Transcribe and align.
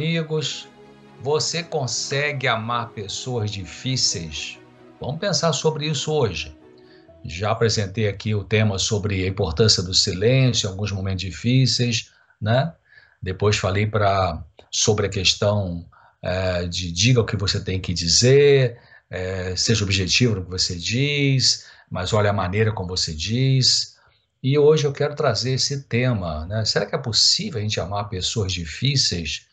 amigos. 0.00 0.66
Você 1.20 1.62
consegue 1.62 2.48
amar 2.48 2.88
pessoas 2.88 3.50
difíceis? 3.50 4.58
Vamos 4.98 5.20
pensar 5.20 5.52
sobre 5.52 5.86
isso 5.86 6.10
hoje. 6.10 6.56
Já 7.22 7.50
apresentei 7.50 8.08
aqui 8.08 8.34
o 8.34 8.42
tema 8.42 8.78
sobre 8.78 9.22
a 9.22 9.28
importância 9.28 9.82
do 9.82 9.92
silêncio 9.92 10.66
em 10.66 10.70
alguns 10.70 10.90
momentos 10.90 11.20
difíceis, 11.20 12.10
né? 12.40 12.72
Depois 13.20 13.58
falei 13.58 13.86
para 13.86 14.42
sobre 14.70 15.04
a 15.04 15.10
questão 15.10 15.84
é, 16.22 16.64
de 16.64 16.90
diga 16.90 17.20
o 17.20 17.26
que 17.26 17.36
você 17.36 17.62
tem 17.62 17.78
que 17.78 17.92
dizer, 17.92 18.78
é, 19.10 19.54
seja 19.54 19.84
objetivo 19.84 20.36
no 20.36 20.44
que 20.44 20.50
você 20.50 20.76
diz, 20.76 21.66
mas 21.90 22.14
olha 22.14 22.30
a 22.30 22.32
maneira 22.32 22.72
como 22.72 22.88
você 22.88 23.12
diz. 23.12 23.96
E 24.42 24.58
hoje 24.58 24.86
eu 24.86 24.94
quero 24.94 25.14
trazer 25.14 25.52
esse 25.52 25.82
tema, 25.82 26.46
né? 26.46 26.64
Será 26.64 26.86
que 26.86 26.94
é 26.94 26.98
possível 26.98 27.60
a 27.60 27.62
gente 27.62 27.78
amar 27.78 28.08
pessoas 28.08 28.50
difíceis? 28.50 29.49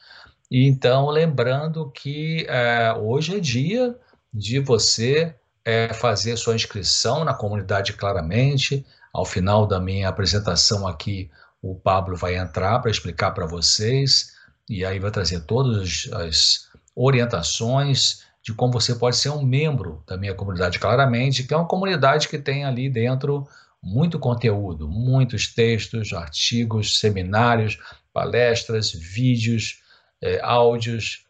Então, 0.50 1.10
lembrando 1.10 1.90
que 1.92 2.46
é, 2.48 2.94
hoje 2.94 3.36
é 3.36 3.40
dia 3.40 3.96
de 4.34 4.60
você 4.60 5.36
é, 5.66 5.94
fazer 5.94 6.38
sua 6.38 6.56
inscrição 6.56 7.26
na 7.26 7.34
comunidade 7.34 7.94
claramente. 7.94 8.86
Ao 9.14 9.26
final 9.26 9.66
da 9.66 9.80
minha 9.80 10.08
apresentação 10.08 10.88
aqui, 10.88 11.30
o 11.62 11.76
Pablo 11.76 12.16
vai 12.16 12.38
entrar 12.38 12.80
para 12.80 12.92
explicar 12.92 13.32
para 13.32 13.46
vocês 13.46 14.34
e 14.70 14.86
aí 14.86 15.00
vai 15.00 15.12
trazer 15.12 15.42
todas 15.42 16.10
as 16.14 16.70
orientações 16.96 18.26
de 18.42 18.54
como 18.54 18.72
você 18.72 18.96
pode 18.96 19.18
ser 19.18 19.30
um 19.30 19.44
membro 19.44 20.02
da 20.08 20.16
minha 20.16 20.34
comunidade 20.34 20.80
claramente, 20.80 21.44
que 21.44 21.54
é 21.54 21.58
uma 21.58 21.68
comunidade 21.68 22.30
que 22.30 22.38
tem 22.38 22.64
ali 22.64 22.90
dentro 22.90 23.46
muito 23.84 24.18
conteúdo, 24.18 24.88
muitos 24.88 25.48
textos, 25.54 26.14
artigos, 26.14 27.00
seminários, 27.00 27.78
palestras, 28.14 28.92
vídeos, 28.92 29.82
é, 30.22 30.40
áudios 30.42 31.26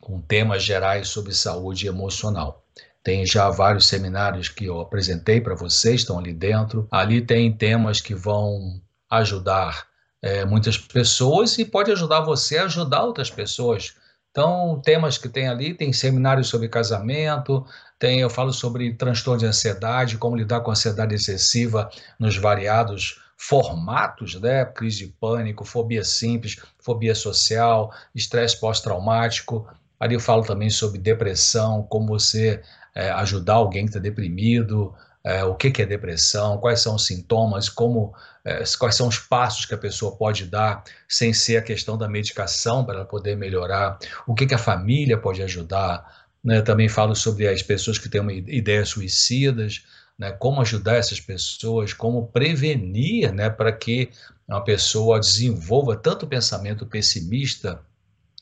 com 0.00 0.20
temas 0.20 0.62
gerais 0.62 1.08
sobre 1.08 1.32
saúde 1.32 1.86
emocional. 1.86 2.62
Tem 3.02 3.24
já 3.26 3.50
vários 3.50 3.86
seminários 3.86 4.48
que 4.48 4.66
eu 4.66 4.80
apresentei 4.80 5.40
para 5.40 5.54
vocês, 5.54 6.00
estão 6.00 6.18
ali 6.18 6.32
dentro. 6.32 6.88
Ali 6.90 7.20
tem 7.20 7.52
temas 7.52 8.00
que 8.00 8.14
vão 8.14 8.80
ajudar 9.10 9.86
é, 10.22 10.44
muitas 10.44 10.78
pessoas 10.78 11.58
e 11.58 11.64
pode 11.64 11.92
ajudar 11.92 12.20
você 12.20 12.58
a 12.58 12.64
ajudar 12.64 13.02
outras 13.02 13.30
pessoas. 13.30 13.94
Então, 14.30 14.80
temas 14.82 15.16
que 15.16 15.28
tem 15.28 15.48
ali, 15.48 15.74
tem 15.74 15.92
seminários 15.92 16.48
sobre 16.48 16.68
casamento, 16.68 17.64
tem, 17.98 18.20
eu 18.20 18.28
falo 18.28 18.52
sobre 18.52 18.92
transtorno 18.94 19.40
de 19.40 19.46
ansiedade, 19.46 20.18
como 20.18 20.36
lidar 20.36 20.60
com 20.60 20.70
ansiedade 20.70 21.14
excessiva 21.14 21.88
nos 22.18 22.36
variados 22.36 23.23
formatos, 23.36 24.40
né? 24.40 24.64
Crise 24.64 25.06
de 25.06 25.12
pânico, 25.12 25.64
fobia 25.64 26.04
simples, 26.04 26.56
fobia 26.78 27.14
social, 27.14 27.92
estresse 28.14 28.58
pós-traumático. 28.58 29.66
Ali 29.98 30.14
eu 30.14 30.20
falo 30.20 30.42
também 30.42 30.70
sobre 30.70 30.98
depressão, 30.98 31.82
como 31.84 32.06
você 32.08 32.62
é, 32.94 33.10
ajudar 33.10 33.54
alguém 33.54 33.84
que 33.84 33.90
está 33.90 34.00
deprimido, 34.00 34.94
é, 35.24 35.42
o 35.42 35.54
que, 35.54 35.70
que, 35.70 35.82
é 35.82 35.86
depressão, 35.86 36.58
quais 36.58 36.80
são 36.80 36.96
os 36.96 37.06
sintomas, 37.06 37.68
como, 37.68 38.14
é, 38.44 38.62
quais 38.78 38.94
são 38.94 39.08
os 39.08 39.18
passos 39.18 39.64
que 39.64 39.74
a 39.74 39.78
pessoa 39.78 40.14
pode 40.16 40.44
dar 40.44 40.84
sem 41.08 41.32
ser 41.32 41.56
a 41.56 41.62
questão 41.62 41.96
da 41.96 42.06
medicação 42.06 42.84
para 42.84 42.96
ela 42.96 43.04
poder 43.06 43.34
melhorar, 43.34 43.98
o 44.26 44.34
que, 44.34 44.46
que 44.46 44.54
a 44.54 44.58
família 44.58 45.16
pode 45.16 45.42
ajudar. 45.42 46.26
Né? 46.44 46.60
Também 46.60 46.90
falo 46.90 47.16
sobre 47.16 47.48
as 47.48 47.62
pessoas 47.62 47.96
que 47.96 48.08
têm 48.08 48.44
ideias 48.48 48.90
suicidas, 48.90 49.84
né? 50.18 50.32
como 50.32 50.60
ajudar 50.60 50.96
essas 50.96 51.20
pessoas, 51.20 51.92
como 51.92 52.28
prevenir 52.28 53.32
né? 53.32 53.50
para 53.50 53.72
que 53.72 54.10
uma 54.46 54.62
pessoa 54.62 55.18
desenvolva 55.18 55.96
tanto 55.96 56.26
pensamento 56.26 56.86
pessimista 56.86 57.80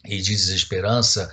e 0.05 0.17
de 0.20 0.31
desesperança 0.31 1.33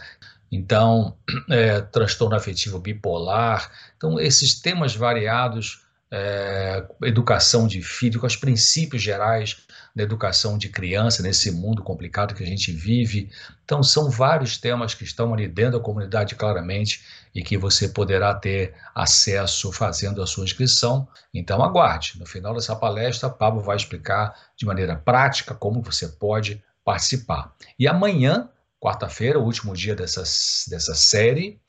então, 0.52 1.16
é, 1.50 1.82
transtorno 1.82 2.36
afetivo 2.36 2.80
bipolar. 2.80 3.72
Então, 3.98 4.20
esses 4.20 4.60
temas 4.60 4.96
variados, 4.96 5.86
é, 6.12 6.86
educação 7.04 7.68
de 7.68 7.82
filho, 7.82 8.20
com 8.20 8.28
os 8.28 8.36
princípios 8.36 9.02
gerais 9.02 9.58
da 9.96 10.04
educação 10.04 10.58
de 10.58 10.70
criança 10.70 11.22
nesse 11.22 11.52
mundo 11.52 11.84
complicado 11.84 12.34
que 12.34 12.44
a 12.44 12.48
gente 12.48 12.72
vive. 12.72 13.30
Então, 13.64 13.84
são 13.84 14.10
vários 14.10 14.58
temas 14.58 14.94
que 14.94 15.04
estão 15.04 15.34
ali 15.34 15.48
dentro 15.48 15.74
da 15.74 15.84
comunidade 15.84 16.36
claramente 16.36 17.04
e 17.34 17.44
que 17.44 17.58
você 17.58 17.88
poderá 17.88 18.34
ter 18.34 18.74
acesso 18.94 19.72
fazendo 19.72 20.22
a 20.22 20.28
sua 20.28 20.44
inscrição. 20.44 21.08
Então, 21.34 21.64
aguarde. 21.64 22.20
No 22.20 22.26
final 22.26 22.54
dessa 22.54 22.76
palestra, 22.76 23.30
Pablo 23.30 23.62
vai 23.62 23.78
explicar 23.78 24.34
de 24.56 24.66
maneira 24.66 24.96
prática 24.96 25.54
como 25.54 25.82
você 25.82 26.08
pode 26.08 26.64
participar. 26.84 27.54
E 27.78 27.88
amanhã 27.88 28.50
quarta-feira, 28.80 29.38
o 29.38 29.44
último 29.44 29.74
dia 29.74 29.96
dessa, 29.96 30.24
dessa 30.70 30.96
série. 30.96 31.60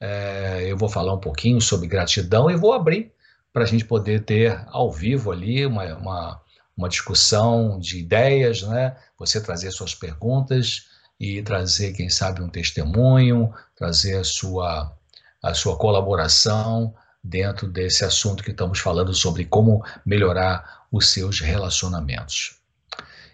É, 0.00 0.64
eu 0.66 0.76
vou 0.76 0.88
falar 0.88 1.14
um 1.14 1.20
pouquinho 1.20 1.60
sobre 1.60 1.88
gratidão 1.88 2.50
e 2.50 2.56
vou 2.56 2.72
abrir 2.72 3.12
para 3.52 3.64
a 3.64 3.66
gente 3.66 3.84
poder 3.84 4.24
ter 4.24 4.62
ao 4.68 4.92
vivo 4.92 5.32
ali 5.32 5.66
uma, 5.66 5.84
uma, 5.96 6.40
uma, 6.76 6.88
discussão 6.88 7.80
de 7.80 7.98
ideias, 7.98 8.62
né? 8.62 8.96
Você 9.18 9.40
trazer 9.40 9.72
suas 9.72 9.94
perguntas 9.94 10.86
e 11.18 11.42
trazer, 11.42 11.94
quem 11.94 12.08
sabe, 12.08 12.42
um 12.42 12.48
testemunho, 12.48 13.52
trazer 13.74 14.18
a 14.18 14.24
sua, 14.24 14.96
a 15.42 15.54
sua 15.54 15.76
colaboração 15.76 16.94
dentro 17.22 17.68
desse 17.68 18.04
assunto 18.04 18.42
que 18.42 18.50
estamos 18.50 18.78
falando 18.78 19.12
sobre 19.14 19.44
como 19.44 19.84
melhorar 20.04 20.86
os 20.90 21.08
seus 21.10 21.40
relacionamentos. 21.40 22.58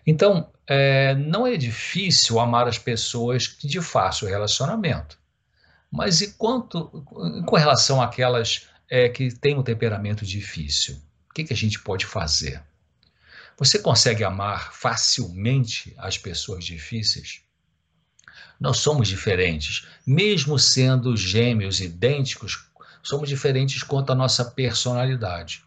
Então, 0.06 0.50
é, 0.66 1.14
não 1.14 1.46
é 1.46 1.56
difícil 1.56 2.38
amar 2.38 2.66
as 2.66 2.78
pessoas 2.78 3.56
de 3.62 3.80
fácil 3.80 4.28
relacionamento. 4.28 5.18
Mas 5.90 6.20
e 6.20 6.32
quanto 6.32 6.88
com 7.46 7.56
relação 7.56 8.02
àquelas 8.02 8.68
é, 8.90 9.08
que 9.08 9.32
têm 9.32 9.56
um 9.56 9.62
temperamento 9.62 10.26
difícil? 10.26 11.00
O 11.30 11.34
que, 11.34 11.44
que 11.44 11.52
a 11.52 11.56
gente 11.56 11.80
pode 11.80 12.04
fazer? 12.06 12.62
Você 13.56 13.78
consegue 13.78 14.24
amar 14.24 14.72
facilmente 14.74 15.94
as 15.96 16.18
pessoas 16.18 16.64
difíceis? 16.64 17.42
Nós 18.58 18.78
somos 18.78 19.08
diferentes, 19.08 19.86
mesmo 20.06 20.58
sendo 20.58 21.16
gêmeos 21.16 21.80
idênticos, 21.80 22.66
somos 23.02 23.28
diferentes 23.28 23.82
quanto 23.82 24.12
à 24.12 24.14
nossa 24.14 24.44
personalidade. 24.44 25.64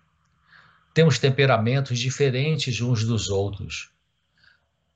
Temos 0.94 1.20
temperamentos 1.20 2.00
diferentes 2.00 2.82
uns 2.82 3.04
dos 3.04 3.30
outros. 3.30 3.92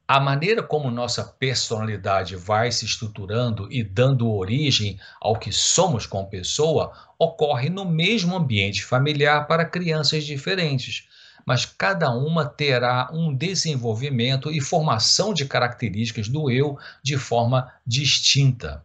A 0.07 0.19
maneira 0.19 0.61
como 0.61 0.91
nossa 0.91 1.23
personalidade 1.23 2.35
vai 2.35 2.71
se 2.71 2.85
estruturando 2.85 3.71
e 3.71 3.81
dando 3.81 4.29
origem 4.29 4.99
ao 5.21 5.37
que 5.37 5.53
somos 5.53 6.05
como 6.05 6.29
pessoa 6.29 6.91
ocorre 7.17 7.69
no 7.69 7.85
mesmo 7.85 8.35
ambiente 8.35 8.83
familiar 8.83 9.47
para 9.47 9.63
crianças 9.63 10.25
diferentes, 10.25 11.07
mas 11.45 11.65
cada 11.65 12.09
uma 12.11 12.45
terá 12.45 13.09
um 13.11 13.33
desenvolvimento 13.33 14.51
e 14.51 14.61
formação 14.61 15.33
de 15.33 15.45
características 15.45 16.27
do 16.27 16.49
eu 16.49 16.77
de 17.03 17.17
forma 17.17 17.71
distinta. 17.85 18.83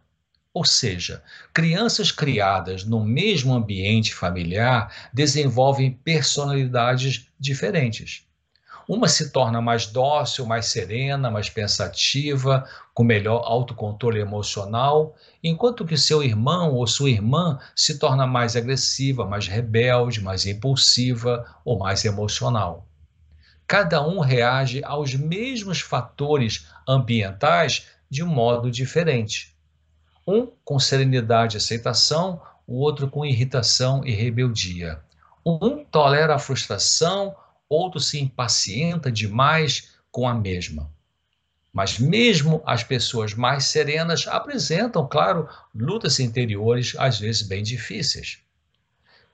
Ou 0.53 0.65
seja, 0.65 1.23
crianças 1.53 2.11
criadas 2.11 2.83
no 2.83 3.03
mesmo 3.03 3.53
ambiente 3.53 4.13
familiar 4.13 5.09
desenvolvem 5.13 5.91
personalidades 5.91 7.27
diferentes. 7.39 8.26
Uma 8.87 9.09
se 9.09 9.31
torna 9.31 9.61
mais 9.61 9.85
dócil, 9.85 10.45
mais 10.45 10.67
serena, 10.67 11.29
mais 11.29 11.49
pensativa, 11.49 12.65
com 12.93 13.03
melhor 13.03 13.41
autocontrole 13.43 14.19
emocional, 14.19 15.13
enquanto 15.43 15.85
que 15.85 15.97
seu 15.97 16.23
irmão 16.23 16.73
ou 16.73 16.87
sua 16.87 17.09
irmã 17.09 17.59
se 17.75 17.99
torna 17.99 18.25
mais 18.25 18.55
agressiva, 18.55 19.25
mais 19.25 19.45
rebelde, 19.45 20.21
mais 20.21 20.45
impulsiva 20.45 21.45
ou 21.65 21.77
mais 21.77 22.05
emocional. 22.05 22.87
Cada 23.67 24.01
um 24.01 24.21
reage 24.21 24.81
aos 24.85 25.13
mesmos 25.13 25.81
fatores 25.81 26.67
ambientais 26.87 27.87
de 28.09 28.23
um 28.23 28.27
modo 28.27 28.71
diferente. 28.71 29.53
Um 30.25 30.47
com 30.63 30.79
serenidade 30.79 31.55
e 31.55 31.57
aceitação, 31.57 32.41
o 32.65 32.79
outro 32.79 33.09
com 33.09 33.25
irritação 33.25 34.05
e 34.05 34.11
rebeldia. 34.11 35.01
Um 35.45 35.83
tolera 35.83 36.35
a 36.35 36.39
frustração, 36.39 37.35
outro 37.69 37.99
se 37.99 38.19
impacienta 38.19 39.11
demais 39.11 39.91
com 40.11 40.27
a 40.27 40.33
mesma. 40.33 40.91
Mas 41.71 41.99
mesmo 41.99 42.63
as 42.65 42.83
pessoas 42.83 43.33
mais 43.33 43.65
serenas 43.65 44.27
apresentam, 44.27 45.07
claro, 45.07 45.47
lutas 45.75 46.19
interiores 46.19 46.95
às 46.97 47.19
vezes 47.19 47.43
bem 47.43 47.61
difíceis. 47.61 48.39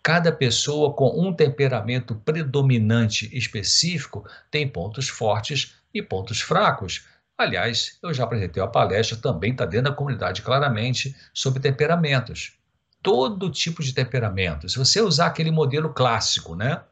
Cada 0.01 0.30
pessoa 0.30 0.94
com 0.94 1.18
um 1.18 1.33
temperamento 1.33 2.13
predominante 2.15 3.30
específico 3.31 4.27
tem 4.51 4.68
pontos 4.68 5.07
fortes 5.07 5.75
e 5.94 6.01
pontos 6.01 6.41
fracos. 6.41 7.06
Aliás, 7.38 7.97
eu 8.03 8.13
já 8.13 8.25
apresentei 8.25 8.62
uma 8.62 8.69
palestra, 8.69 9.15
também 9.15 9.53
está 9.53 9.65
dentro 9.65 9.89
da 9.89 9.95
comunidade 9.95 10.41
claramente, 10.41 11.15
sobre 11.33 11.62
temperamentos. 11.62 12.57
Todo 13.01 13.50
tipo 13.50 13.81
de 13.81 13.94
temperamento. 13.94 14.68
Se 14.68 14.77
você 14.77 15.00
usar 15.00 15.27
aquele 15.27 15.51
modelo 15.51 15.94
clássico, 15.94 16.53
né? 16.56 16.83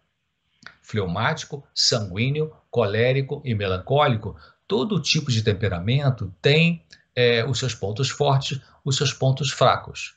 Fleumático, 0.92 1.64
sanguíneo, 1.74 2.52
colérico 2.70 3.42
e 3.46 3.56
melancólico, 3.56 4.36
todo 4.68 5.02
tipo 5.02 5.32
de 5.32 5.42
temperamento 5.42 6.34
tem 6.42 6.86
é, 7.16 7.46
os 7.46 7.60
seus 7.60 7.74
pontos 7.74 8.10
fortes, 8.10 8.60
os 8.84 8.98
seus 8.98 9.14
pontos 9.14 9.52
fracos. 9.52 10.16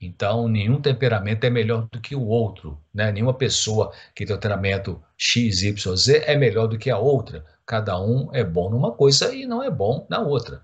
Então, 0.00 0.48
nenhum 0.48 0.80
temperamento 0.80 1.44
é 1.44 1.50
melhor 1.50 1.88
do 1.90 2.00
que 2.00 2.14
o 2.14 2.26
outro, 2.26 2.78
né? 2.92 3.12
Nenhuma 3.12 3.34
pessoa 3.34 3.92
que 4.14 4.26
tem 4.26 4.34
o 4.34 4.38
temperamento 4.38 5.02
X, 5.16 5.62
Y, 5.62 5.96
Z 5.96 6.24
é 6.26 6.36
melhor 6.36 6.66
do 6.66 6.78
que 6.78 6.90
a 6.90 6.98
outra. 6.98 7.44
Cada 7.64 7.98
um 8.00 8.28
é 8.34 8.44
bom 8.44 8.70
numa 8.70 8.92
coisa 8.92 9.34
e 9.34 9.46
não 9.46 9.62
é 9.62 9.70
bom 9.70 10.06
na 10.10 10.20
outra. 10.20 10.62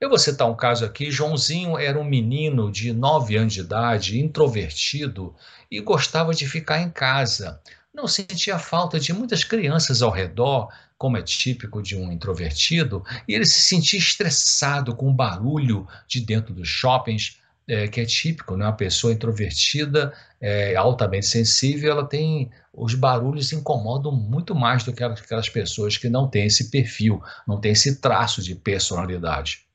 Eu 0.00 0.08
vou 0.08 0.18
citar 0.18 0.50
um 0.50 0.56
caso 0.56 0.84
aqui. 0.84 1.10
Joãozinho 1.10 1.78
era 1.78 1.98
um 1.98 2.04
menino 2.04 2.72
de 2.72 2.92
9 2.92 3.36
anos 3.36 3.54
de 3.54 3.60
idade, 3.60 4.20
introvertido 4.20 5.34
e 5.70 5.80
gostava 5.80 6.34
de 6.34 6.46
ficar 6.46 6.80
em 6.80 6.90
casa. 6.90 7.60
Não 7.94 8.08
sentia 8.08 8.58
falta 8.58 8.98
de 8.98 9.12
muitas 9.12 9.44
crianças 9.44 10.00
ao 10.00 10.10
redor, 10.10 10.72
como 10.96 11.18
é 11.18 11.22
típico 11.22 11.82
de 11.82 11.94
um 11.94 12.10
introvertido, 12.10 13.04
e 13.28 13.34
ele 13.34 13.44
se 13.44 13.60
sentia 13.60 13.98
estressado 13.98 14.96
com 14.96 15.10
o 15.10 15.14
barulho 15.14 15.86
de 16.08 16.20
dentro 16.20 16.54
dos 16.54 16.68
shoppings, 16.68 17.38
é, 17.68 17.86
que 17.86 18.00
é 18.00 18.06
típico, 18.06 18.56
né? 18.56 18.64
Uma 18.64 18.72
pessoa 18.72 19.12
introvertida, 19.12 20.10
é, 20.40 20.74
altamente 20.74 21.26
sensível, 21.26 21.92
ela 21.92 22.08
tem 22.08 22.50
os 22.72 22.94
barulhos 22.94 23.52
incomodam 23.52 24.10
muito 24.10 24.54
mais 24.54 24.82
do 24.82 24.94
que 24.94 25.04
aquelas 25.04 25.50
pessoas 25.50 25.98
que 25.98 26.08
não 26.08 26.26
têm 26.26 26.46
esse 26.46 26.70
perfil, 26.70 27.22
não 27.46 27.60
têm 27.60 27.72
esse 27.72 28.00
traço 28.00 28.42
de 28.42 28.54
personalidade. 28.54 29.66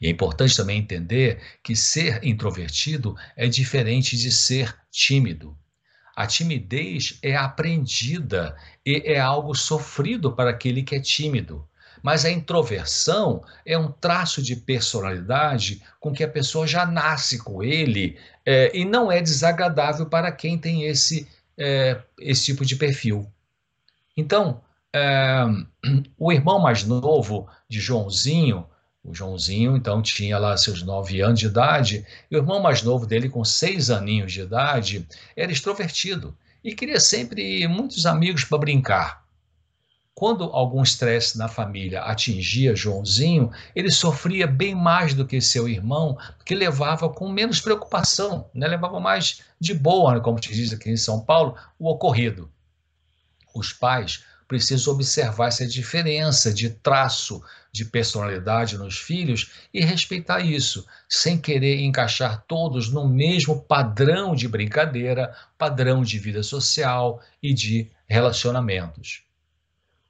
E 0.00 0.06
é 0.06 0.10
importante 0.10 0.56
também 0.56 0.78
entender 0.78 1.40
que 1.64 1.74
ser 1.74 2.22
introvertido 2.24 3.16
é 3.36 3.48
diferente 3.48 4.16
de 4.16 4.30
ser 4.30 4.72
tímido. 4.90 5.58
A 6.18 6.26
timidez 6.26 7.16
é 7.22 7.36
aprendida 7.36 8.56
e 8.84 9.00
é 9.04 9.20
algo 9.20 9.54
sofrido 9.54 10.32
para 10.32 10.50
aquele 10.50 10.82
que 10.82 10.96
é 10.96 11.00
tímido. 11.00 11.64
Mas 12.02 12.24
a 12.24 12.30
introversão 12.30 13.44
é 13.64 13.78
um 13.78 13.92
traço 13.92 14.42
de 14.42 14.56
personalidade 14.56 15.80
com 16.00 16.12
que 16.12 16.24
a 16.24 16.28
pessoa 16.28 16.66
já 16.66 16.84
nasce 16.84 17.38
com 17.38 17.62
ele 17.62 18.18
é, 18.44 18.76
e 18.76 18.84
não 18.84 19.12
é 19.12 19.22
desagradável 19.22 20.06
para 20.06 20.32
quem 20.32 20.58
tem 20.58 20.86
esse, 20.86 21.28
é, 21.56 22.02
esse 22.18 22.46
tipo 22.46 22.66
de 22.66 22.74
perfil. 22.74 23.32
Então, 24.16 24.60
é, 24.92 25.44
o 26.18 26.32
irmão 26.32 26.58
mais 26.58 26.82
novo 26.82 27.48
de 27.68 27.78
Joãozinho, 27.78 28.66
o 29.08 29.14
Joãozinho, 29.14 29.76
então, 29.76 30.02
tinha 30.02 30.38
lá 30.38 30.56
seus 30.56 30.82
nove 30.82 31.20
anos 31.20 31.40
de 31.40 31.46
idade, 31.46 32.06
e 32.30 32.36
o 32.36 32.38
irmão 32.38 32.60
mais 32.60 32.82
novo 32.82 33.06
dele, 33.06 33.28
com 33.28 33.44
seis 33.44 33.90
aninhos 33.90 34.32
de 34.32 34.42
idade, 34.42 35.06
era 35.36 35.50
extrovertido 35.50 36.36
e 36.62 36.74
queria 36.74 37.00
sempre 37.00 37.66
muitos 37.66 38.04
amigos 38.04 38.44
para 38.44 38.58
brincar. 38.58 39.24
Quando 40.14 40.44
algum 40.44 40.82
estresse 40.82 41.38
na 41.38 41.46
família 41.46 42.02
atingia 42.02 42.74
Joãozinho, 42.74 43.52
ele 43.74 43.90
sofria 43.90 44.48
bem 44.48 44.74
mais 44.74 45.14
do 45.14 45.24
que 45.24 45.40
seu 45.40 45.68
irmão, 45.68 46.18
que 46.44 46.56
levava 46.56 47.08
com 47.08 47.28
menos 47.28 47.60
preocupação, 47.60 48.50
né? 48.52 48.66
levava 48.66 48.98
mais 48.98 49.42
de 49.60 49.72
boa, 49.72 50.14
né? 50.14 50.20
como 50.20 50.40
te 50.40 50.52
diz 50.52 50.72
aqui 50.72 50.90
em 50.90 50.96
São 50.96 51.20
Paulo, 51.20 51.54
o 51.78 51.88
ocorrido. 51.88 52.50
Os 53.54 53.72
pais 53.72 54.24
precisam 54.48 54.94
observar 54.94 55.48
essa 55.48 55.66
diferença 55.66 56.52
de 56.52 56.70
traço, 56.70 57.42
de 57.70 57.84
personalidade 57.84 58.78
nos 58.78 58.98
filhos 58.98 59.52
e 59.72 59.84
respeitar 59.84 60.40
isso, 60.40 60.86
sem 61.06 61.38
querer 61.38 61.82
encaixar 61.82 62.42
todos 62.48 62.90
no 62.90 63.06
mesmo 63.06 63.60
padrão 63.60 64.34
de 64.34 64.48
brincadeira, 64.48 65.36
padrão 65.58 66.02
de 66.02 66.18
vida 66.18 66.42
social 66.42 67.20
e 67.42 67.52
de 67.52 67.90
relacionamentos. 68.08 69.22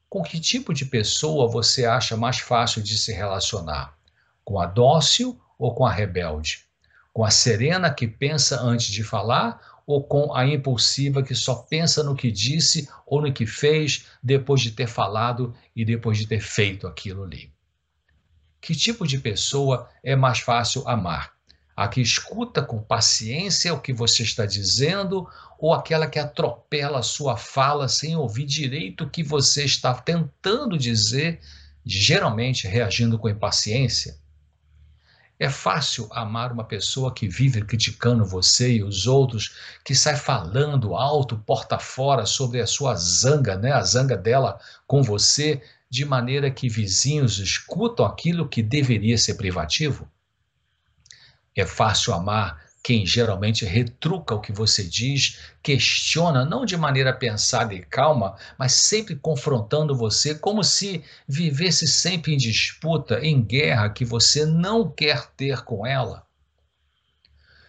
Com 0.09 0.23
que 0.23 0.41
tipo 0.41 0.73
de 0.73 0.87
pessoa 0.87 1.51
você 1.51 1.85
acha 1.85 2.17
mais 2.17 2.39
fácil 2.39 2.81
de 2.81 2.97
se 2.97 3.13
relacionar? 3.13 3.99
Com 4.45 4.61
a 4.61 4.67
dócil 4.67 5.39
ou 5.59 5.75
com 5.75 5.85
a 5.85 5.93
rebelde? 5.93 6.65
Com 7.13 7.25
a 7.25 7.31
serena 7.31 7.93
que 7.93 8.07
pensa 8.07 8.63
antes 8.63 8.87
de 8.87 9.03
falar 9.03 9.78
ou 9.89 10.05
com 10.05 10.35
a 10.35 10.47
impulsiva 10.47 11.23
que 11.23 11.35
só 11.35 11.55
pensa 11.55 12.05
no 12.05 12.15
que 12.15 12.31
disse 12.31 12.87
ou 13.07 13.23
no 13.23 13.33
que 13.33 13.47
fez 13.47 14.05
depois 14.23 14.61
de 14.61 14.73
ter 14.73 14.87
falado 14.87 15.55
e 15.75 15.83
depois 15.83 16.19
de 16.19 16.27
ter 16.27 16.43
feito 16.43 16.87
aquilo 16.87 17.25
ali? 17.25 17.51
Que 18.61 18.75
tipo 18.75 19.07
de 19.07 19.17
pessoa 19.17 19.89
é 20.05 20.15
mais 20.15 20.41
fácil 20.41 20.87
amar? 20.87 21.33
A 21.75 21.89
que 21.89 22.03
escuta 22.03 22.61
com 22.61 22.83
paciência 22.83 23.73
o 23.73 23.81
que 23.81 23.95
você 23.95 24.23
está 24.23 24.45
dizendo 24.45 25.27
ou 25.59 25.73
aquela 25.73 26.07
que 26.07 26.19
atropela 26.19 26.99
a 26.99 27.03
sua 27.03 27.39
fala 27.39 27.89
sem 27.89 28.15
ouvir 28.15 28.45
direito 28.45 29.05
o 29.05 29.11
que 29.11 29.23
você 29.23 29.65
está 29.65 29.95
tentando 29.95 30.77
dizer, 30.77 31.41
geralmente 31.83 32.69
reagindo 32.69 33.19
com 33.19 33.27
impaciência? 33.27 34.19
É 35.39 35.49
fácil 35.49 36.09
amar 36.11 36.51
uma 36.51 36.65
pessoa 36.65 37.15
que 37.15 37.29
vive 37.29 37.63
criticando 37.63 38.25
você 38.25 38.75
e 38.75 38.83
os 38.83 39.07
outros, 39.07 39.55
que 39.85 39.95
sai 39.95 40.17
falando 40.17 40.97
alto, 40.97 41.39
porta 41.39 41.79
fora 41.79 42.27
sobre 42.27 42.61
a 42.61 42.67
sua 42.67 42.97
zanga, 42.97 43.57
né? 43.57 43.71
A 43.71 43.83
zanga 43.83 44.17
dela 44.17 44.59
com 44.87 45.01
você, 45.03 45.63
de 45.89 46.05
maneira 46.05 46.51
que 46.51 46.69
vizinhos 46.69 47.39
escutam 47.39 48.05
aquilo 48.05 48.49
que 48.49 48.63
deveria 48.63 49.17
ser 49.17 49.35
privativo? 49.35 50.11
É 51.55 51.65
fácil 51.65 52.13
amar 52.13 52.68
quem 52.89 53.05
geralmente 53.05 53.67
retruca 53.67 54.35
o 54.35 54.41
que 54.41 54.51
você 54.51 54.83
diz, 54.83 55.39
questiona, 55.63 56.43
não 56.43 56.65
de 56.65 56.75
maneira 56.75 57.13
pensada 57.13 57.75
e 57.75 57.85
calma, 57.85 58.35
mas 58.59 58.73
sempre 58.73 59.15
confrontando 59.15 59.95
você, 59.95 60.35
como 60.35 60.65
se 60.65 61.05
vivesse 61.29 61.87
sempre 61.87 62.33
em 62.33 62.39
disputa, 62.39 63.21
em 63.21 63.43
guerra 63.43 63.91
que 63.91 64.07
você 64.07 64.47
não 64.47 64.91
quer 64.91 65.27
ter 65.37 65.61
com 65.65 65.87
ela. 65.87 66.27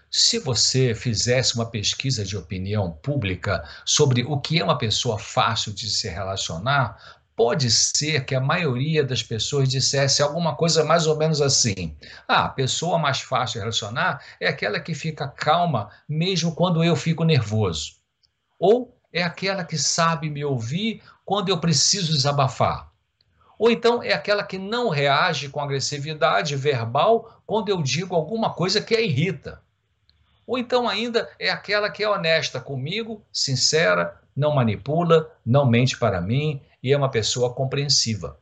Se 0.10 0.40
você 0.40 0.96
fizesse 0.96 1.56
uma 1.56 1.70
pesquisa 1.70 2.24
de 2.24 2.38
opinião 2.38 2.90
pública 2.90 3.68
sobre 3.84 4.24
o 4.24 4.40
que 4.40 4.62
é 4.62 4.64
uma 4.64 4.78
pessoa 4.78 5.20
fácil 5.20 5.74
de 5.74 5.90
se 5.90 6.08
relacionar, 6.08 7.19
pode 7.40 7.72
ser 7.72 8.26
que 8.26 8.36
a 8.36 8.42
maioria 8.42 9.02
das 9.02 9.24
pessoas 9.24 9.70
dissesse 9.70 10.22
alguma 10.22 10.58
coisa 10.58 10.84
mais 10.84 11.08
ou 11.08 11.16
menos 11.16 11.42
assim: 11.42 11.96
ah, 12.28 12.44
a 12.44 12.50
pessoa 12.50 13.00
mais 13.00 13.22
fácil 13.22 13.54
de 13.54 13.60
relacionar 13.60 14.22
é 14.42 14.50
aquela 14.50 14.78
que 14.78 14.94
fica 14.94 15.26
calma 15.26 15.90
mesmo 16.08 16.54
quando 16.54 16.84
eu 16.84 16.98
fico 16.98 17.24
nervoso. 17.24 17.94
Ou 18.60 18.94
é 19.14 19.24
aquela 19.24 19.64
que 19.64 19.78
sabe 19.78 20.30
me 20.30 20.44
ouvir 20.44 21.02
quando 21.24 21.48
eu 21.48 21.58
preciso 21.58 22.12
desabafar. 22.12 22.92
Ou 23.58 23.72
então 23.72 24.04
é 24.04 24.12
aquela 24.12 24.44
que 24.44 24.58
não 24.58 24.90
reage 24.90 25.48
com 25.48 25.62
agressividade 25.62 26.58
verbal 26.58 27.42
quando 27.46 27.70
eu 27.70 27.82
digo 27.82 28.16
alguma 28.16 28.50
coisa 28.50 28.82
que 28.82 28.94
a 28.94 29.00
irrita. 29.00 29.62
Ou 30.46 30.58
então 30.58 30.90
ainda 30.90 31.30
é 31.40 31.50
aquela 31.50 31.90
que 31.90 32.04
é 32.04 32.10
honesta 32.10 32.60
comigo, 32.60 33.24
sincera, 33.32 34.20
não 34.36 34.54
manipula, 34.54 35.32
não 35.46 35.66
mente 35.66 35.98
para 35.98 36.20
mim 36.20 36.62
e 36.82 36.92
é 36.92 36.98
uma 36.98 37.10
pessoa 37.10 37.54
compreensiva. 37.54 38.38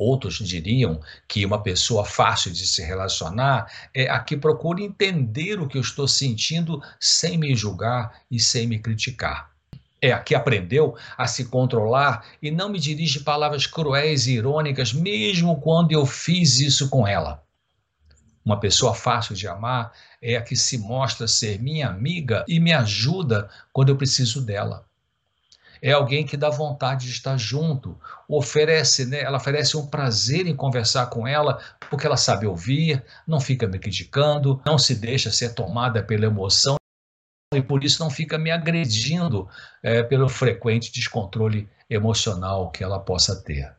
Outros 0.00 0.38
diriam 0.38 0.98
que 1.28 1.44
uma 1.44 1.62
pessoa 1.62 2.06
fácil 2.06 2.50
de 2.50 2.66
se 2.66 2.82
relacionar 2.82 3.70
é 3.94 4.08
a 4.08 4.18
que 4.18 4.34
procura 4.34 4.80
entender 4.80 5.60
o 5.60 5.68
que 5.68 5.76
eu 5.76 5.82
estou 5.82 6.08
sentindo 6.08 6.82
sem 6.98 7.36
me 7.36 7.54
julgar 7.54 8.22
e 8.30 8.40
sem 8.40 8.66
me 8.66 8.78
criticar. 8.78 9.50
É 10.00 10.10
a 10.10 10.18
que 10.18 10.34
aprendeu 10.34 10.96
a 11.18 11.26
se 11.26 11.44
controlar 11.44 12.24
e 12.40 12.50
não 12.50 12.70
me 12.70 12.80
dirige 12.80 13.20
palavras 13.20 13.66
cruéis 13.66 14.26
e 14.26 14.32
irônicas, 14.32 14.94
mesmo 14.94 15.60
quando 15.60 15.92
eu 15.92 16.06
fiz 16.06 16.60
isso 16.60 16.88
com 16.88 17.06
ela. 17.06 17.44
Uma 18.42 18.58
pessoa 18.58 18.94
fácil 18.94 19.34
de 19.34 19.46
amar 19.46 19.92
é 20.22 20.34
a 20.34 20.42
que 20.42 20.56
se 20.56 20.78
mostra 20.78 21.28
ser 21.28 21.60
minha 21.60 21.88
amiga 21.90 22.42
e 22.48 22.58
me 22.58 22.72
ajuda 22.72 23.50
quando 23.70 23.90
eu 23.90 23.96
preciso 23.96 24.40
dela 24.40 24.88
é 25.82 25.92
alguém 25.92 26.24
que 26.24 26.36
dá 26.36 26.50
vontade 26.50 27.06
de 27.06 27.12
estar 27.12 27.36
junto, 27.38 27.98
oferece, 28.28 29.06
né? 29.06 29.20
Ela 29.20 29.38
oferece 29.38 29.76
um 29.76 29.86
prazer 29.86 30.46
em 30.46 30.54
conversar 30.54 31.06
com 31.06 31.26
ela, 31.26 31.58
porque 31.88 32.06
ela 32.06 32.16
sabe 32.16 32.46
ouvir, 32.46 33.02
não 33.26 33.40
fica 33.40 33.66
me 33.66 33.78
criticando, 33.78 34.60
não 34.64 34.78
se 34.78 34.94
deixa 34.94 35.30
ser 35.30 35.54
tomada 35.54 36.02
pela 36.02 36.26
emoção 36.26 36.76
e 37.52 37.60
por 37.60 37.82
isso 37.82 38.02
não 38.02 38.10
fica 38.10 38.38
me 38.38 38.50
agredindo 38.50 39.48
é, 39.82 40.02
pelo 40.02 40.28
frequente 40.28 40.92
descontrole 40.92 41.68
emocional 41.88 42.70
que 42.70 42.84
ela 42.84 43.00
possa 43.00 43.42
ter. 43.42 43.74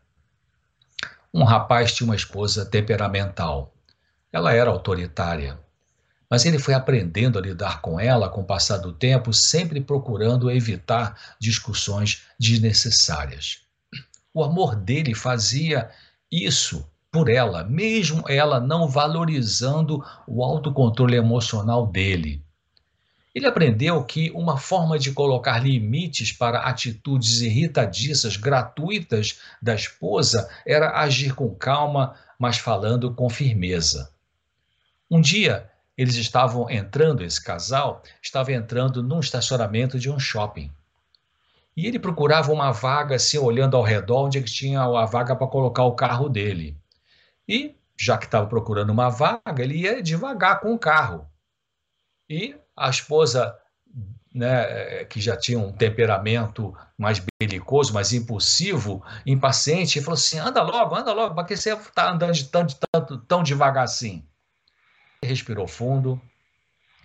Um 1.33 1.45
rapaz 1.45 1.93
tinha 1.93 2.05
uma 2.05 2.15
esposa 2.15 2.65
temperamental. 2.65 3.73
Ela 4.33 4.53
era 4.53 4.69
autoritária 4.69 5.57
mas 6.31 6.45
ele 6.45 6.57
foi 6.57 6.73
aprendendo 6.73 7.37
a 7.37 7.41
lidar 7.41 7.81
com 7.81 7.99
ela 7.99 8.29
com 8.29 8.39
o 8.39 8.45
passar 8.45 8.77
do 8.77 8.93
tempo, 8.93 9.33
sempre 9.33 9.81
procurando 9.81 10.49
evitar 10.49 11.35
discussões 11.37 12.21
desnecessárias. 12.39 13.63
O 14.33 14.41
amor 14.41 14.73
dele 14.73 15.13
fazia 15.13 15.91
isso 16.31 16.89
por 17.11 17.29
ela, 17.29 17.65
mesmo 17.65 18.23
ela 18.29 18.61
não 18.61 18.87
valorizando 18.87 20.01
o 20.25 20.41
autocontrole 20.41 21.17
emocional 21.17 21.85
dele. 21.85 22.41
Ele 23.35 23.45
aprendeu 23.45 24.01
que 24.05 24.31
uma 24.31 24.57
forma 24.57 24.97
de 24.97 25.11
colocar 25.11 25.59
limites 25.59 26.31
para 26.31 26.61
atitudes 26.61 27.41
irritadiças, 27.41 28.37
gratuitas 28.37 29.41
da 29.61 29.75
esposa 29.75 30.49
era 30.65 30.97
agir 31.01 31.35
com 31.35 31.53
calma, 31.53 32.15
mas 32.39 32.57
falando 32.57 33.13
com 33.13 33.29
firmeza. 33.29 34.13
Um 35.09 35.19
dia, 35.19 35.70
eles 36.01 36.15
estavam 36.15 36.67
entrando, 36.67 37.23
esse 37.23 37.41
casal 37.41 38.01
estava 38.23 38.51
entrando 38.51 39.03
num 39.03 39.19
estacionamento 39.19 39.99
de 39.99 40.09
um 40.09 40.17
shopping. 40.17 40.71
E 41.77 41.85
ele 41.85 41.99
procurava 41.99 42.51
uma 42.51 42.71
vaga, 42.71 43.15
assim, 43.17 43.37
olhando 43.37 43.77
ao 43.77 43.83
redor, 43.83 44.25
onde 44.25 44.41
tinha 44.41 44.81
a 44.81 45.05
vaga 45.05 45.35
para 45.35 45.45
colocar 45.45 45.83
o 45.83 45.95
carro 45.95 46.27
dele. 46.27 46.75
E, 47.47 47.75
já 47.95 48.17
que 48.17 48.25
estava 48.25 48.47
procurando 48.47 48.89
uma 48.89 49.09
vaga, 49.09 49.61
ele 49.61 49.75
ia 49.75 50.01
devagar 50.01 50.59
com 50.59 50.73
o 50.73 50.79
carro. 50.79 51.29
E 52.27 52.55
a 52.75 52.89
esposa, 52.89 53.55
né, 54.33 55.05
que 55.05 55.21
já 55.21 55.37
tinha 55.37 55.59
um 55.59 55.71
temperamento 55.71 56.75
mais 56.97 57.23
belicoso, 57.39 57.93
mais 57.93 58.11
impulsivo, 58.11 59.03
impaciente, 59.23 60.01
falou 60.01 60.15
assim: 60.15 60.39
anda 60.39 60.63
logo, 60.63 60.95
anda 60.95 61.13
logo, 61.13 61.35
para 61.35 61.45
que 61.45 61.55
você 61.55 61.73
está 61.73 62.11
andando 62.11 62.33
de 62.33 62.45
tanto, 62.45 62.75
tanto, 62.91 63.17
tão 63.19 63.43
devagar 63.43 63.83
assim? 63.83 64.25
Respirou 65.23 65.67
fundo, 65.67 66.21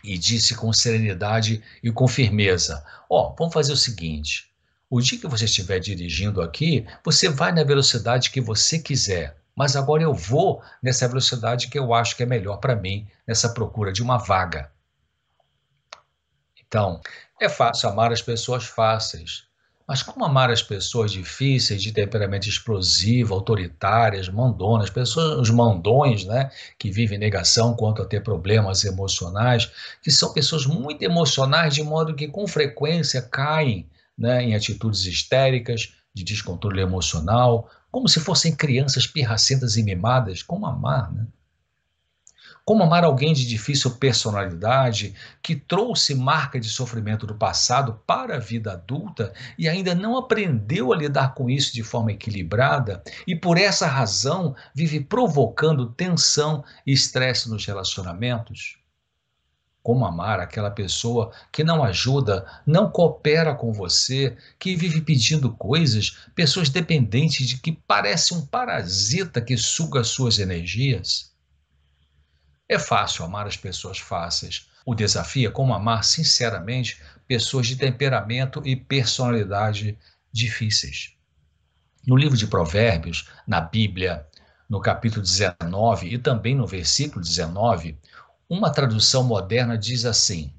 e 0.07 0.17
disse 0.17 0.55
com 0.55 0.73
serenidade 0.73 1.63
e 1.83 1.91
com 1.91 2.07
firmeza: 2.07 2.85
Ó, 3.11 3.29
oh, 3.31 3.35
vamos 3.37 3.53
fazer 3.53 3.73
o 3.73 3.77
seguinte: 3.77 4.51
o 4.89 5.01
dia 5.01 5.19
que 5.19 5.27
você 5.27 5.45
estiver 5.45 5.81
dirigindo 5.81 6.41
aqui, 6.41 6.87
você 7.05 7.29
vai 7.29 7.53
na 7.53 7.65
velocidade 7.65 8.31
que 8.31 8.41
você 8.41 8.79
quiser. 8.79 9.37
Mas 9.55 9.75
agora 9.75 10.03
eu 10.03 10.15
vou 10.15 10.63
nessa 10.83 11.09
velocidade 11.09 11.69
que 11.69 11.79
eu 11.79 11.95
acho 11.95 12.15
que 12.15 12.23
é 12.23 12.27
melhor 12.27 12.59
para 12.59 12.77
mim, 12.77 13.09
nessa 13.27 13.49
procura 13.49 13.91
de 13.91 14.03
uma 14.03 14.19
vaga. 14.19 14.71
Então, 16.67 17.01
é 17.41 17.49
fácil 17.49 17.89
amar 17.89 18.13
as 18.13 18.21
pessoas 18.21 18.65
fáceis. 18.65 19.46
Mas 19.87 20.03
como 20.03 20.25
amar 20.25 20.51
as 20.51 20.63
pessoas 20.63 21.13
difíceis, 21.13 21.81
de 21.81 21.93
temperamento 21.93 22.49
explosivo, 22.49 23.35
autoritárias, 23.35 24.29
mandonas, 24.29 24.91
pessoas, 24.91 25.39
os 25.39 25.51
mandões, 25.51 26.25
né, 26.25 26.51
que 26.77 26.91
vivem 26.91 27.19
negação 27.19 27.75
quanto 27.75 28.03
a 28.03 28.07
ter 28.07 28.23
problemas 28.23 28.85
emocionais, 28.85 29.71
que 30.03 30.11
são 30.11 30.33
pessoas 30.33 30.67
muito 30.67 31.03
emocionais, 31.03 31.75
de 31.75 31.85
modo 31.85 32.17
que 32.17 32.27
com 32.27 32.47
frequência 32.49 33.23
caem 33.23 33.89
né, 34.19 34.43
em 34.43 34.55
atitudes 34.57 35.05
histéricas, 35.05 35.93
de 36.13 36.25
descontrole 36.25 36.81
emocional, 36.81 37.71
como 37.91 38.09
se 38.09 38.21
fossem 38.21 38.57
crianças 38.57 39.07
pirracentas 39.07 39.77
e 39.77 39.83
mimadas. 39.83 40.43
Como 40.43 40.67
amar, 40.67 41.13
né? 41.13 41.27
Como 42.69 42.83
amar 42.83 43.05
alguém 43.05 43.33
de 43.33 43.47
difícil 43.47 43.93
personalidade, 43.93 45.15
que 45.41 45.55
trouxe 45.55 46.17
marca 46.17 46.59
de 46.59 46.69
sofrimento 46.69 47.25
do 47.25 47.37
passado 47.37 48.03
para 48.05 48.35
a 48.35 48.41
vida 48.41 48.73
adulta 48.73 49.33
e 49.57 49.69
ainda 49.69 49.95
não 49.95 50.17
aprendeu 50.19 50.93
a 50.93 50.97
lidar 50.97 51.33
com 51.33 51.49
isso 51.49 51.73
de 51.73 51.85
forma 51.85 52.11
equilibrada 52.11 53.05
e 53.25 53.37
por 53.37 53.57
essa 53.57 53.87
razão 53.87 54.57
vive 54.75 54.99
provocando 54.99 55.93
tensão 55.93 56.65
e 56.85 56.93
estresse 56.93 57.49
nos 57.49 57.65
relacionamentos? 57.65 58.79
Como 59.81 60.05
amar 60.05 60.41
aquela 60.41 60.73
pessoa 60.73 61.31
que 61.53 61.63
não 61.63 61.85
ajuda, 61.85 62.45
não 62.67 62.91
coopera 62.91 63.55
com 63.55 63.73
você, 63.73 64.37
que 64.59 64.75
vive 64.75 65.01
pedindo 65.03 65.53
coisas, 65.53 66.19
pessoas 66.35 66.69
dependentes 66.69 67.47
de 67.47 67.59
que 67.59 67.79
parece 67.87 68.35
um 68.35 68.45
parasita 68.45 69.41
que 69.41 69.57
suga 69.57 70.03
suas 70.03 70.41
energias? 70.41 71.36
É 72.69 72.79
fácil 72.79 73.25
amar 73.25 73.47
as 73.47 73.57
pessoas 73.57 73.99
fáceis. 73.99 74.69
O 74.85 74.95
desafio 74.95 75.49
é 75.49 75.53
como 75.53 75.73
amar 75.73 76.03
sinceramente 76.05 77.01
pessoas 77.27 77.67
de 77.67 77.77
temperamento 77.77 78.61
e 78.65 78.75
personalidade 78.75 79.99
difíceis. 80.33 81.15
No 82.07 82.17
livro 82.17 82.37
de 82.37 82.47
Provérbios, 82.47 83.29
na 83.47 83.61
Bíblia, 83.61 84.27
no 84.69 84.81
capítulo 84.81 85.23
19 85.23 86.15
e 86.15 86.19
também 86.19 86.55
no 86.55 86.67
versículo 86.67 87.21
19, 87.25 87.99
uma 88.49 88.71
tradução 88.71 89.25
moderna 89.25 89.79
diz 89.79 90.05
assim: 90.05 90.53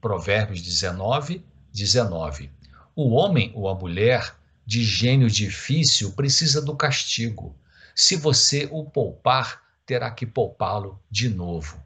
Provérbios 0.00 0.62
19, 0.62 1.44
19. 1.72 2.50
O 2.94 3.10
homem 3.14 3.52
ou 3.54 3.68
a 3.68 3.74
mulher 3.74 4.34
de 4.64 4.82
gênio 4.82 5.28
difícil 5.28 6.12
precisa 6.12 6.60
do 6.60 6.74
castigo. 6.74 7.54
Se 7.94 8.16
você 8.16 8.68
o 8.70 8.84
poupar, 8.84 9.65
terá 9.86 10.10
que 10.10 10.26
poupá-lo 10.26 11.00
de 11.08 11.28
novo. 11.28 11.80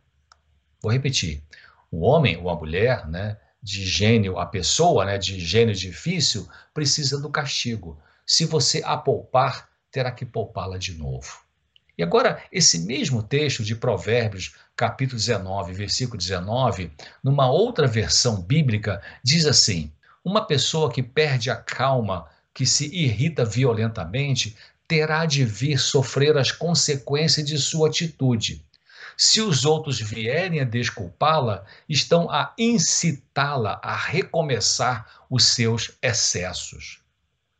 Vou 0.82 0.90
repetir. 0.90 1.44
O 1.90 2.00
homem 2.00 2.36
ou 2.38 2.48
a 2.48 2.56
mulher, 2.56 3.06
né, 3.06 3.36
de 3.62 3.84
gênio, 3.84 4.38
a 4.38 4.46
pessoa, 4.46 5.04
né, 5.04 5.18
de 5.18 5.38
gênio 5.38 5.74
difícil, 5.74 6.48
precisa 6.72 7.20
do 7.20 7.30
castigo. 7.30 8.00
Se 8.24 8.46
você 8.46 8.82
a 8.84 8.96
poupar, 8.96 9.68
terá 9.90 10.10
que 10.10 10.24
poupá-la 10.24 10.78
de 10.78 10.94
novo. 10.94 11.44
E 11.98 12.02
agora, 12.02 12.42
esse 12.50 12.78
mesmo 12.78 13.22
texto 13.22 13.62
de 13.62 13.76
Provérbios, 13.76 14.54
capítulo 14.74 15.18
19, 15.18 15.74
versículo 15.74 16.16
19, 16.16 16.90
numa 17.22 17.50
outra 17.50 17.86
versão 17.86 18.40
bíblica, 18.40 19.02
diz 19.22 19.44
assim: 19.44 19.92
Uma 20.24 20.46
pessoa 20.46 20.90
que 20.90 21.02
perde 21.02 21.50
a 21.50 21.56
calma, 21.56 22.26
que 22.54 22.64
se 22.64 22.86
irrita 22.86 23.44
violentamente, 23.44 24.56
terá 24.90 25.24
de 25.24 25.44
vir 25.44 25.78
sofrer 25.78 26.36
as 26.36 26.50
consequências 26.50 27.46
de 27.46 27.56
sua 27.56 27.86
atitude. 27.86 28.66
Se 29.16 29.40
os 29.40 29.64
outros 29.64 30.00
vierem 30.00 30.58
a 30.58 30.64
desculpá-la, 30.64 31.64
estão 31.88 32.28
a 32.28 32.52
incitá-la 32.58 33.80
a 33.84 33.94
recomeçar 33.94 35.06
os 35.30 35.44
seus 35.44 35.92
excessos. 36.02 37.04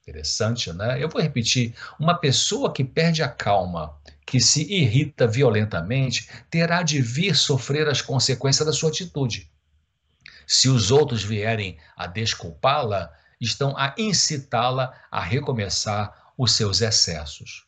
Interessante, 0.03 0.73
né? 0.73 1.01
Eu 1.01 1.09
vou 1.09 1.23
repetir: 1.23 1.73
uma 2.01 2.15
pessoa 2.15 2.73
que 2.73 2.83
perde 2.83 3.23
a 3.23 3.29
calma, 3.29 3.97
que 4.27 4.41
se 4.41 4.65
irrita 4.65 5.25
violentamente 5.25 6.29
terá 6.51 6.83
de 6.83 7.01
vir 7.01 7.37
sofrer 7.37 7.87
as 7.87 8.03
consequências 8.03 8.67
da 8.67 8.73
sua 8.73 8.89
atitude. 8.91 9.49
Se 10.49 10.69
os 10.69 10.91
outros 10.91 11.23
vierem 11.23 11.79
a 11.97 12.09
desculpá-la, 12.09 13.13
estão 13.41 13.77
a 13.79 13.95
incitá-la 13.97 14.93
a 15.13 15.21
recomeçar 15.21 16.30
os 16.41 16.53
seus 16.53 16.81
excessos. 16.81 17.67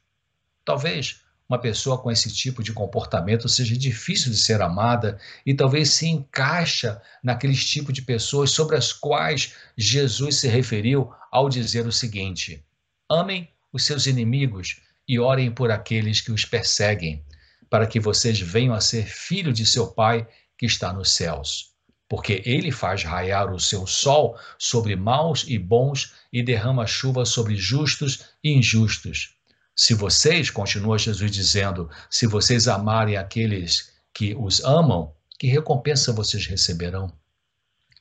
Talvez 0.65 1.21
uma 1.47 1.59
pessoa 1.59 1.99
com 1.99 2.11
esse 2.11 2.33
tipo 2.33 2.63
de 2.63 2.73
comportamento 2.73 3.47
seja 3.47 3.77
difícil 3.77 4.33
de 4.33 4.39
ser 4.39 4.63
amada 4.63 5.21
e 5.45 5.53
talvez 5.53 5.91
se 5.91 6.09
encaixa 6.09 7.03
naqueles 7.23 7.63
tipos 7.69 7.93
de 7.93 8.01
pessoas 8.01 8.51
sobre 8.51 8.75
as 8.75 8.91
quais 8.91 9.53
Jesus 9.77 10.41
se 10.41 10.49
referiu 10.49 11.13
ao 11.31 11.51
dizer 11.51 11.87
o 11.87 11.93
seguinte: 11.93 12.65
amem 13.11 13.47
os 13.71 13.85
seus 13.85 14.07
inimigos 14.07 14.81
e 15.07 15.19
orem 15.19 15.51
por 15.51 15.71
aqueles 15.71 16.23
que 16.23 16.33
os 16.33 16.47
perseguem, 16.47 17.23
para 17.69 17.87
que 17.87 18.01
vocês 18.01 18.41
venham 18.41 18.73
a 18.73 18.81
ser 18.81 19.07
filho 19.07 19.53
de 19.53 19.67
seu 19.67 19.89
Pai 19.89 20.27
que 20.57 20.65
está 20.65 20.95
nos 20.95 21.13
céus. 21.13 21.72
Porque 22.13 22.43
ele 22.45 22.71
faz 22.71 23.05
raiar 23.05 23.51
o 23.51 23.59
seu 23.59 23.87
sol 23.87 24.39
sobre 24.59 24.95
maus 24.95 25.47
e 25.49 25.59
bons 25.59 26.13
e 26.31 26.43
derrama 26.43 26.87
chuva 26.87 27.25
sobre 27.25 27.57
justos 27.57 28.27
e 28.45 28.53
injustos. 28.53 29.35
Se 29.75 29.95
vocês, 29.95 30.51
continua 30.51 30.99
Jesus 30.99 31.31
dizendo, 31.31 31.89
se 32.11 32.27
vocês 32.27 32.69
amarem 32.69 33.17
aqueles 33.17 33.95
que 34.13 34.35
os 34.35 34.63
amam, 34.63 35.11
que 35.39 35.47
recompensa 35.47 36.13
vocês 36.13 36.45
receberão? 36.45 37.11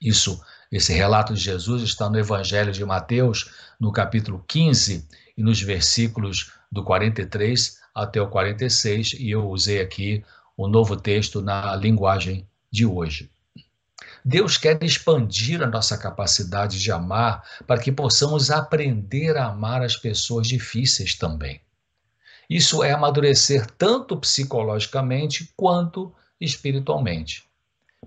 Isso, 0.01 0.44
esse 0.70 0.91
relato 0.91 1.34
de 1.34 1.39
Jesus 1.39 1.82
está 1.82 2.10
no 2.10 2.20
Evangelho 2.20 2.74
de 2.74 2.84
Mateus, 2.84 3.50
no 3.80 3.94
capítulo 3.94 4.44
15 4.46 5.08
e 5.38 5.41
nos 5.41 5.62
versículos 5.62 6.51
do 6.70 6.84
43 6.84 7.80
até 7.96 8.22
o 8.22 8.27
46, 8.27 9.13
e 9.13 9.32
eu 9.32 9.48
usei 9.48 9.80
aqui 9.80 10.22
o 10.58 10.68
novo 10.68 10.98
texto 10.98 11.41
na 11.41 11.74
linguagem 11.77 12.46
de 12.70 12.86
hoje. 12.86 13.32
Deus 14.24 14.58
quer 14.58 14.82
expandir 14.84 15.62
a 15.62 15.68
nossa 15.68 15.98
capacidade 15.98 16.80
de 16.80 16.92
amar 16.92 17.44
para 17.66 17.80
que 17.80 17.92
possamos 17.92 18.51
aprender 18.51 19.36
a 19.38 19.48
amar 19.48 19.82
as 19.82 19.96
pessoas 19.98 20.48
difíceis 20.48 21.16
também. 21.16 21.62
Isso 22.50 22.84
é 22.84 22.92
amadurecer 22.92 23.66
tanto 23.78 24.18
psicologicamente 24.18 25.51
quanto 25.56 26.13
espiritualmente. 26.40 27.50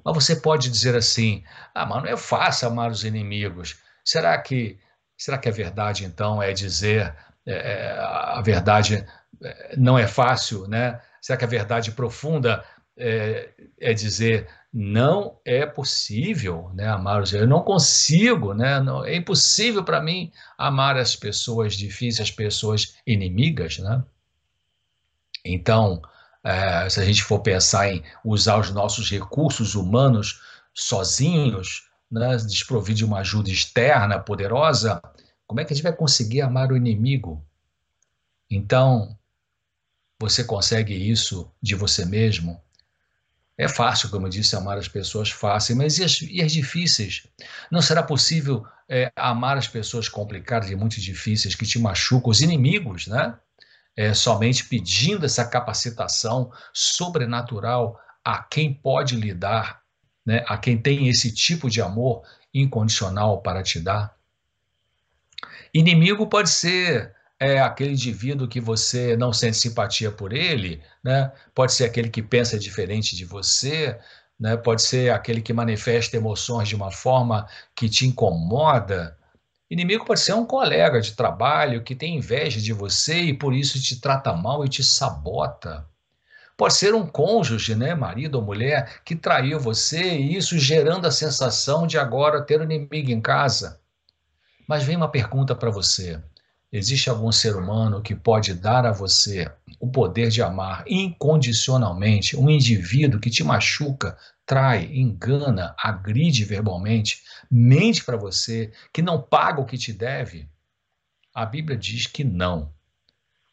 Mas 0.05 0.15
você 0.15 0.37
pode 0.37 0.69
dizer 0.69 0.95
assim: 0.95 1.43
"Ah, 1.75 1.87
mas 1.87 2.03
não 2.03 2.11
é 2.11 2.17
fácil 2.17 2.69
amar 2.69 2.91
os 2.91 3.05
inimigos". 3.05 3.77
Será 4.05 4.37
que 4.39 4.79
será 5.17 5.39
que 5.39 5.49
a 5.49 5.53
verdade 5.53 6.05
então 6.05 6.43
é 6.43 6.53
dizer 6.53 7.15
é, 7.47 7.53
é, 7.55 7.99
a 7.99 8.41
verdade 8.43 9.07
é, 9.43 9.77
não 9.77 9.99
é 9.99 10.07
fácil, 10.07 10.67
né? 10.69 11.01
Será 11.21 11.39
que 11.39 11.45
a 11.45 11.49
verdade 11.49 11.93
profunda 11.93 12.65
é, 12.97 13.51
é 13.81 13.95
dizer 13.95 14.49
não 14.75 15.41
é 15.45 15.65
possível, 15.67 16.71
né, 16.75 16.89
amar 16.89 17.23
os 17.23 17.33
eu 17.33 17.47
não 17.49 17.63
consigo, 17.63 18.53
né? 18.55 18.81
Não, 18.81 19.05
é 19.05 19.17
impossível 19.17 19.85
para 19.85 20.03
mim 20.03 20.33
amar 20.59 20.97
as 20.99 21.17
pessoas 21.17 21.75
difíceis, 21.77 22.29
as 22.29 22.31
pessoas 22.35 22.97
inimigas, 23.07 23.79
né? 23.79 24.05
Então, 25.45 26.03
é, 26.43 26.89
se 26.89 27.01
a 27.01 27.05
gente 27.05 27.23
for 27.23 27.41
pensar 27.41 27.91
em 27.93 28.03
usar 28.25 28.59
os 28.59 28.71
nossos 28.71 29.11
recursos 29.11 29.75
humanos 29.75 30.41
sozinhos, 30.75 31.89
né, 32.11 32.37
desprovido 32.37 32.99
de 32.99 33.05
uma 33.05 33.21
ajuda 33.21 33.51
externa 33.51 34.19
poderosa, 34.19 35.01
como 35.47 35.61
é 35.61 35.65
que 35.65 35.73
a 35.73 35.77
gente 35.77 35.85
vai 35.85 35.95
conseguir 35.97 36.41
amar 36.43 36.73
o 36.73 36.77
inimigo? 36.77 37.45
Então, 38.51 39.19
Você 40.21 40.43
consegue 40.43 40.93
isso 40.93 41.55
de 41.63 41.77
você 41.77 42.05
mesmo? 42.05 42.64
É 43.57 43.69
fácil, 43.69 44.11
como 44.11 44.27
eu 44.27 44.31
disse, 44.31 44.57
amar 44.57 44.79
as 44.79 44.89
pessoas 44.89 45.31
fáceis, 45.31 45.79
mas 45.79 45.99
e 45.99 46.05
as, 46.05 46.21
e 46.23 46.43
as 46.43 46.53
difíceis? 46.53 47.27
Não 47.71 47.81
será 47.81 48.03
possível 48.03 48.67
é, 48.89 49.13
amar 49.15 49.57
as 49.57 49.69
pessoas 49.69 50.09
complicadas 50.09 50.71
e 50.71 50.75
muito 50.75 51.01
difíceis 51.01 51.55
que 51.55 51.65
te 51.65 51.79
machucam, 51.79 52.31
os 52.31 52.41
inimigos, 52.41 53.07
né? 53.07 53.39
É, 53.97 54.13
somente 54.13 54.65
pedindo 54.65 55.25
essa 55.25 55.45
capacitação 55.45 56.51
sobrenatural 56.73 57.97
a 58.25 58.43
quem 58.43 58.75
pode 58.75 59.15
lhe 59.15 59.33
dar, 59.33 59.83
né? 60.27 60.45
a 60.49 60.59
quem 60.59 60.77
tem 60.77 61.09
esse 61.09 61.33
tipo 61.33 61.71
de 61.71 61.81
amor 61.81 62.25
incondicional 62.53 63.41
para 63.41 63.63
te 63.63 63.79
dar. 63.79 64.17
Inimigo 65.73 66.27
pode 66.27 66.51
ser 66.51 67.14
é 67.39 67.61
aquele 67.61 67.93
indivíduo 67.93 68.49
que 68.49 68.61
você 68.61 69.17
não 69.17 69.33
sente 69.33 69.57
simpatia 69.57 70.11
por 70.11 70.33
ele, 70.33 70.83
né? 71.03 71.33
Pode 71.55 71.73
ser 71.73 71.85
aquele 71.85 72.09
que 72.09 72.23
pensa 72.23 72.59
diferente 72.59 73.17
de 73.17 73.25
você, 73.25 73.99
né? 74.39 74.57
Pode 74.57 74.83
ser 74.83 75.13
aquele 75.13 75.43
que 75.43 75.53
manifesta 75.53 76.17
emoções 76.17 76.69
de 76.69 76.77
uma 76.77 76.91
forma 76.91 77.47
que 77.75 77.89
te 77.89 78.07
incomoda. 78.07 79.19
Inimigo 79.71 80.05
pode 80.05 80.21
ser 80.21 80.35
um 80.35 80.47
colega 80.47 81.01
de 81.01 81.13
trabalho 81.13 81.83
que 81.83 81.95
tem 81.95 82.17
inveja 82.17 82.61
de 82.61 82.73
você 82.73 83.21
e 83.23 83.35
por 83.35 83.55
isso 83.55 83.81
te 83.83 84.01
trata 84.01 84.33
mal 84.33 84.65
e 84.65 84.69
te 84.69 84.85
sabota. 84.85 85.87
Pode 86.57 86.75
ser 86.75 86.95
um 86.95 87.07
cônjuge, 87.07 87.75
né, 87.75 87.95
marido 87.97 88.37
ou 88.37 88.43
mulher, 88.43 89.03
que 89.05 89.17
traiu 89.17 89.59
você 89.59 90.17
e 90.17 90.37
isso 90.37 90.57
gerando 90.57 91.07
a 91.07 91.11
sensação 91.11 91.87
de 91.87 91.99
agora 91.99 92.43
ter 92.43 92.61
um 92.61 92.65
inimigo 92.65 93.11
em 93.11 93.21
casa. 93.21 93.81
Mas 94.69 94.85
vem 94.85 94.97
uma 94.97 95.11
pergunta 95.11 95.55
para 95.55 95.71
você. 95.71 96.23
Existe 96.75 97.09
algum 97.09 97.31
ser 97.31 97.55
humano 97.55 98.03
que 98.03 98.17
pode 98.17 98.53
dar 98.53 98.85
a 98.85 98.91
você 98.91 99.49
o 99.79 99.87
poder 99.87 100.29
de 100.29 100.43
amar 100.43 100.83
incondicionalmente 100.89 102.37
um 102.37 102.51
indivíduo 102.51 103.21
que 103.21 103.31
te 103.31 103.45
machuca, 103.45 104.19
trai, 104.45 104.87
engana, 104.93 105.73
agride 105.79 106.45
verbalmente, 106.45 107.23
mente 107.49 108.03
para 108.03 108.17
você, 108.17 108.73
que 108.93 109.03
não 109.03 109.23
paga 109.23 109.61
o 109.61 109.65
que 109.65 109.79
te 109.79 109.93
deve? 109.93 110.49
A 111.33 111.47
Bíblia 111.47 111.79
diz 111.79 112.09
que 112.09 112.25
não. 112.25 112.73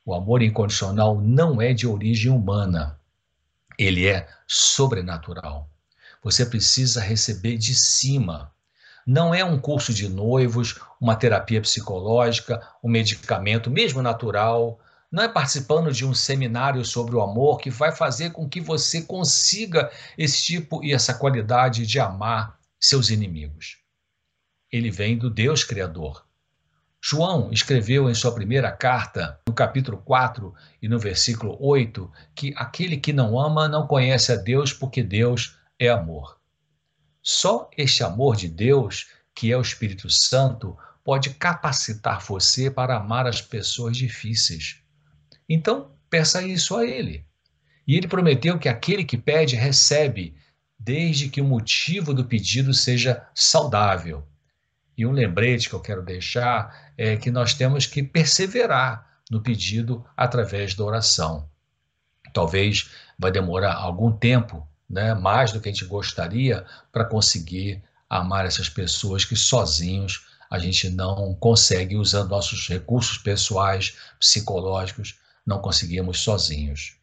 O 0.04 0.16
amor 0.16 0.42
incondicional 0.42 1.22
não 1.22 1.62
é 1.62 1.76
de 1.76 1.86
origem 1.86 2.32
humana. 2.32 3.00
Ele 3.78 4.08
é 4.08 4.28
sobrenatural. 4.48 5.70
Você 6.24 6.44
precisa 6.44 7.00
receber 7.00 7.56
de 7.60 7.76
cima 7.76 8.52
não 9.06 9.34
é 9.34 9.44
um 9.44 9.60
curso 9.60 9.94
de 9.94 10.08
noivos, 10.08 10.80
uma 11.00 11.16
terapia 11.16 11.62
psicológica, 11.62 12.62
um 12.84 12.90
medicamento, 12.90 13.70
mesmo 13.70 14.02
natural. 14.02 14.80
Não 15.12 15.24
é 15.24 15.28
participando 15.28 15.92
de 15.92 16.06
um 16.06 16.14
seminário 16.14 16.86
sobre 16.86 17.16
o 17.16 17.22
amor 17.22 17.58
que 17.58 17.70
vai 17.70 17.92
fazer 17.92 18.32
com 18.32 18.48
que 18.48 18.62
você 18.62 19.02
consiga 19.02 19.92
esse 20.18 20.44
tipo 20.44 20.84
e 20.84 20.94
essa 20.94 21.14
qualidade 21.14 21.86
de 21.86 22.00
amar 22.00 22.58
seus 22.80 23.10
inimigos. 23.10 23.78
Ele 24.72 24.90
vem 24.90 25.18
do 25.18 25.30
Deus 25.30 25.64
Criador. 25.64 26.26
João 27.04 27.52
escreveu 27.52 28.10
em 28.10 28.14
sua 28.14 28.34
primeira 28.34 28.72
carta, 28.72 29.40
no 29.48 29.54
capítulo 29.54 29.98
4 29.98 30.54
e 30.82 30.88
no 30.88 31.00
versículo 31.00 31.58
8, 31.60 32.10
que 32.36 32.54
aquele 32.56 32.96
que 32.96 33.12
não 33.12 33.40
ama 33.40 33.68
não 33.68 33.88
conhece 33.88 34.32
a 34.32 34.36
Deus 34.36 34.72
porque 34.72 35.02
Deus 35.02 35.58
é 35.80 35.90
amor. 35.90 36.41
Só 37.24 37.70
este 37.78 38.04
amor 38.04 38.36
de 38.36 38.48
Deus, 38.48 39.08
que 39.36 39.52
é 39.52 39.58
o 39.58 39.62
Espírito 39.62 40.10
Santo, 40.10 40.78
pode 41.04 41.32
capacitar 41.32 42.22
você 42.22 42.70
para 42.70 42.98
amar 42.98 43.28
as 43.28 43.42
pessoas 43.42 43.98
difíceis. 43.98 44.82
Então, 45.48 45.92
peça 46.10 46.42
isso 46.42 46.76
a 46.76 46.86
Ele. 46.86 47.26
E 47.88 47.96
Ele 47.96 48.08
prometeu 48.08 48.58
que 48.58 48.70
aquele 48.70 49.04
que 49.04 49.18
pede, 49.18 49.56
recebe, 49.56 50.36
desde 50.80 51.30
que 51.30 51.42
o 51.42 51.46
motivo 51.46 52.14
do 52.14 52.26
pedido 52.26 52.74
seja 52.74 53.28
saudável. 53.36 54.28
E 54.98 55.06
um 55.06 55.12
lembrete 55.12 55.70
que 55.70 55.76
eu 55.76 55.80
quero 55.80 56.04
deixar 56.04 56.94
é 56.98 57.16
que 57.18 57.30
nós 57.32 57.54
temos 57.54 57.86
que 57.86 58.04
perseverar 58.04 59.20
no 59.30 59.42
pedido 59.42 60.06
através 60.18 60.74
da 60.74 60.84
oração. 60.84 61.50
Talvez 62.34 62.90
vai 63.18 63.32
demorar 63.32 63.76
algum 63.76 64.12
tempo 64.12 64.68
né, 64.92 65.14
mais 65.14 65.52
do 65.52 65.62
que 65.62 65.70
a 65.70 65.72
gente 65.72 65.86
gostaria, 65.86 66.66
para 66.92 67.06
conseguir 67.06 67.82
amar 68.10 68.46
essas 68.46 68.68
pessoas 68.68 69.24
que 69.24 69.36
sozinhos 69.36 70.28
a 70.50 70.60
gente 70.60 70.90
não 70.90 71.34
consegue, 71.34 71.96
usando 71.96 72.30
nossos 72.30 72.68
recursos 72.68 73.18
pessoais, 73.18 73.96
psicológicos, 74.20 75.18
não 75.46 75.60
conseguimos 75.60 76.20
sozinhos. 76.20 76.98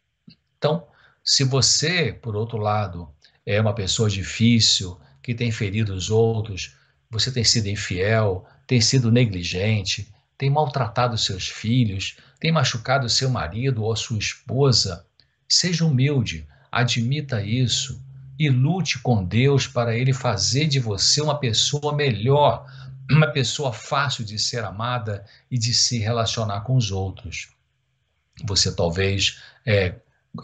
Então, 0.57 0.85
se 1.23 1.43
você, 1.43 2.13
por 2.13 2.35
outro 2.35 2.59
lado, 2.59 3.09
é 3.43 3.59
uma 3.59 3.73
pessoa 3.73 4.07
difícil, 4.07 4.99
que 5.23 5.33
tem 5.33 5.51
ferido 5.51 5.95
os 5.95 6.11
outros, 6.11 6.75
você 7.09 7.31
tem 7.31 7.43
sido 7.43 7.67
infiel, 7.67 8.45
tem 8.67 8.79
sido 8.79 9.11
negligente, 9.11 10.13
tem 10.37 10.49
maltratado 10.49 11.17
seus 11.17 11.47
filhos, 11.47 12.17
tem 12.39 12.51
machucado 12.51 13.09
seu 13.09 13.31
marido 13.31 13.83
ou 13.83 13.95
sua 13.95 14.19
esposa, 14.19 15.05
seja 15.47 15.85
humilde, 15.85 16.47
admita 16.71 17.41
isso 17.41 18.01
e 18.37 18.49
lute 18.49 18.99
com 18.99 19.23
Deus 19.23 19.67
para 19.67 19.97
Ele 19.97 20.13
fazer 20.13 20.67
de 20.67 20.79
você 20.79 21.21
uma 21.21 21.37
pessoa 21.37 21.93
melhor, 21.93 22.65
uma 23.11 23.27
pessoa 23.27 23.73
fácil 23.73 24.23
de 24.23 24.39
ser 24.39 24.63
amada 24.63 25.25
e 25.51 25.57
de 25.57 25.73
se 25.73 25.99
relacionar 25.99 26.61
com 26.61 26.75
os 26.75 26.91
outros. 26.91 27.49
Você 28.45 28.73
talvez, 28.73 29.39
é, 29.65 29.95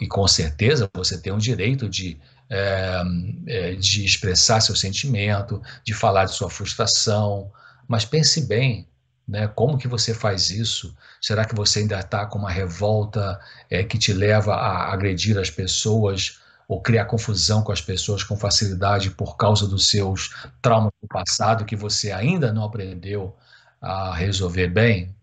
e 0.02 0.08
com 0.08 0.28
certeza, 0.28 0.90
você 0.94 1.18
tem 1.18 1.32
o 1.32 1.38
direito 1.38 1.88
de, 1.88 2.20
é, 2.50 3.02
é, 3.48 3.76
de 3.76 4.04
expressar 4.04 4.60
seu 4.60 4.76
sentimento, 4.76 5.62
de 5.84 5.94
falar 5.94 6.26
de 6.26 6.34
sua 6.34 6.50
frustração, 6.50 7.52
mas 7.88 8.04
pense 8.04 8.46
bem, 8.46 8.88
né? 9.28 9.48
Como 9.48 9.78
que 9.78 9.88
você 9.88 10.14
faz 10.14 10.50
isso? 10.50 10.96
Será 11.22 11.46
que 11.46 11.56
você 11.56 11.80
ainda 11.80 12.00
está 12.00 12.26
com 12.26 12.40
uma 12.40 12.52
revolta 12.52 13.40
é, 13.70 13.84
que 13.84 13.98
te 13.98 14.14
leva 14.14 14.54
a 14.56 14.94
agredir 14.94 15.38
as 15.38 15.50
pessoas 15.50 16.40
ou 16.68 16.82
criar 16.82 17.06
confusão 17.06 17.64
com 17.64 17.72
as 17.72 17.82
pessoas 17.82 18.24
com 18.24 18.36
facilidade 18.36 19.12
por 19.12 19.38
causa 19.38 19.68
dos 19.68 19.88
seus 19.88 20.34
traumas 20.62 20.92
do 21.02 21.08
passado 21.08 21.66
que 21.66 21.76
você 21.76 22.12
ainda 22.12 22.52
não 22.52 22.64
aprendeu 22.64 23.36
a 23.82 24.14
resolver 24.14 24.68
bem? 24.68 25.16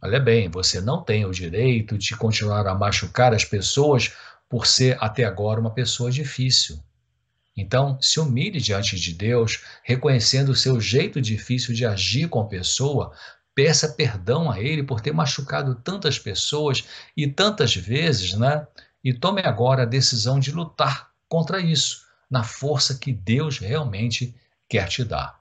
Olha 0.00 0.20
bem, 0.20 0.48
você 0.48 0.80
não 0.80 1.02
tem 1.02 1.24
o 1.24 1.32
direito 1.32 1.98
de 1.98 2.16
continuar 2.16 2.66
a 2.66 2.74
machucar 2.74 3.34
as 3.34 3.44
pessoas 3.44 4.12
por 4.48 4.66
ser 4.66 4.96
até 5.00 5.24
agora 5.24 5.60
uma 5.60 5.72
pessoa 5.74 6.10
difícil. 6.10 6.78
Então, 7.60 8.00
se 8.00 8.20
humilhe 8.20 8.60
diante 8.60 8.94
de 8.94 9.12
Deus, 9.12 9.64
reconhecendo 9.82 10.50
o 10.50 10.54
seu 10.54 10.80
jeito 10.80 11.20
difícil 11.20 11.74
de 11.74 11.84
agir 11.84 12.28
com 12.28 12.38
a 12.38 12.46
pessoa, 12.46 13.12
peça 13.52 13.88
perdão 13.88 14.48
a 14.48 14.60
Ele 14.60 14.84
por 14.84 15.00
ter 15.00 15.12
machucado 15.12 15.74
tantas 15.74 16.20
pessoas 16.20 16.84
e 17.16 17.26
tantas 17.26 17.74
vezes, 17.74 18.34
né? 18.34 18.64
E 19.02 19.12
tome 19.12 19.42
agora 19.44 19.82
a 19.82 19.86
decisão 19.86 20.38
de 20.38 20.52
lutar 20.52 21.10
contra 21.28 21.60
isso, 21.60 22.06
na 22.30 22.44
força 22.44 22.96
que 22.96 23.12
Deus 23.12 23.58
realmente 23.58 24.36
quer 24.68 24.86
te 24.86 25.02
dar. 25.02 25.40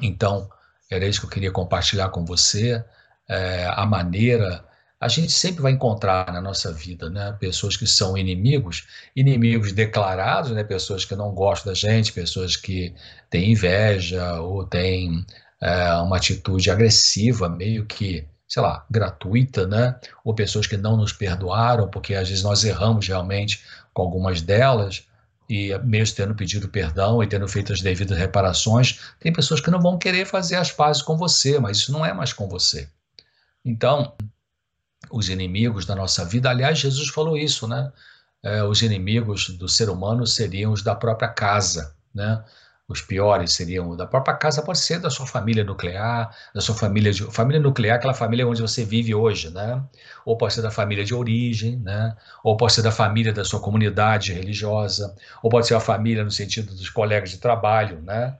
Então, 0.00 0.48
era 0.90 1.06
isso 1.06 1.20
que 1.20 1.26
eu 1.26 1.30
queria 1.30 1.52
compartilhar 1.52 2.08
com 2.08 2.24
você, 2.24 2.82
é, 3.28 3.66
a 3.66 3.84
maneira 3.84 4.64
a 5.00 5.08
gente 5.08 5.32
sempre 5.32 5.62
vai 5.62 5.72
encontrar 5.72 6.30
na 6.30 6.42
nossa 6.42 6.70
vida, 6.70 7.08
né, 7.08 7.34
pessoas 7.40 7.74
que 7.74 7.86
são 7.86 8.18
inimigos, 8.18 8.86
inimigos 9.16 9.72
declarados, 9.72 10.50
né, 10.50 10.62
pessoas 10.62 11.06
que 11.06 11.16
não 11.16 11.32
gostam 11.32 11.72
da 11.72 11.74
gente, 11.74 12.12
pessoas 12.12 12.54
que 12.54 12.94
têm 13.30 13.52
inveja 13.52 14.34
ou 14.40 14.66
têm 14.66 15.24
é, 15.58 15.94
uma 15.94 16.18
atitude 16.18 16.70
agressiva, 16.70 17.48
meio 17.48 17.86
que, 17.86 18.26
sei 18.46 18.62
lá, 18.62 18.84
gratuita, 18.90 19.66
né, 19.66 19.98
ou 20.22 20.34
pessoas 20.34 20.66
que 20.66 20.76
não 20.76 20.98
nos 20.98 21.14
perdoaram, 21.14 21.88
porque 21.88 22.14
às 22.14 22.28
vezes 22.28 22.44
nós 22.44 22.62
erramos 22.62 23.08
realmente 23.08 23.64
com 23.94 24.02
algumas 24.02 24.42
delas, 24.42 25.06
e 25.48 25.76
mesmo 25.78 26.14
tendo 26.14 26.34
pedido 26.34 26.68
perdão 26.68 27.22
e 27.22 27.26
tendo 27.26 27.48
feito 27.48 27.72
as 27.72 27.80
devidas 27.80 28.18
reparações, 28.18 29.00
tem 29.18 29.32
pessoas 29.32 29.60
que 29.60 29.70
não 29.70 29.80
vão 29.80 29.98
querer 29.98 30.26
fazer 30.26 30.56
as 30.56 30.70
pazes 30.70 31.00
com 31.00 31.16
você, 31.16 31.58
mas 31.58 31.78
isso 31.78 31.90
não 31.90 32.04
é 32.04 32.12
mais 32.12 32.34
com 32.34 32.46
você. 32.48 32.86
Então, 33.64 34.14
os 35.10 35.28
inimigos 35.28 35.84
da 35.84 35.94
nossa 35.94 36.24
vida. 36.24 36.50
Aliás, 36.50 36.78
Jesus 36.78 37.08
falou 37.08 37.36
isso, 37.36 37.66
né? 37.66 37.92
É, 38.42 38.64
os 38.64 38.80
inimigos 38.82 39.50
do 39.50 39.68
ser 39.68 39.90
humano 39.90 40.26
seriam 40.26 40.72
os 40.72 40.82
da 40.82 40.94
própria 40.94 41.28
casa, 41.28 41.94
né? 42.14 42.42
Os 42.88 43.00
piores 43.00 43.52
seriam 43.52 43.94
da 43.94 44.04
própria 44.04 44.34
casa, 44.34 44.62
pode 44.62 44.78
ser 44.78 44.98
da 44.98 45.10
sua 45.10 45.24
família 45.26 45.62
nuclear, 45.62 46.34
da 46.52 46.60
sua 46.60 46.74
família 46.74 47.12
de 47.12 47.22
família 47.30 47.60
nuclear, 47.60 47.96
aquela 47.96 48.14
família 48.14 48.48
onde 48.48 48.60
você 48.60 48.84
vive 48.84 49.14
hoje, 49.14 49.48
né? 49.50 49.80
Ou 50.24 50.36
pode 50.36 50.54
ser 50.54 50.62
da 50.62 50.72
família 50.72 51.04
de 51.04 51.14
origem, 51.14 51.76
né? 51.76 52.16
Ou 52.42 52.56
pode 52.56 52.72
ser 52.72 52.82
da 52.82 52.90
família 52.90 53.32
da 53.32 53.44
sua 53.44 53.60
comunidade 53.60 54.32
religiosa, 54.32 55.14
ou 55.40 55.48
pode 55.50 55.68
ser 55.68 55.74
a 55.74 55.80
família 55.80 56.24
no 56.24 56.30
sentido 56.32 56.74
dos 56.74 56.90
colegas 56.90 57.30
de 57.30 57.38
trabalho, 57.38 58.00
né? 58.02 58.36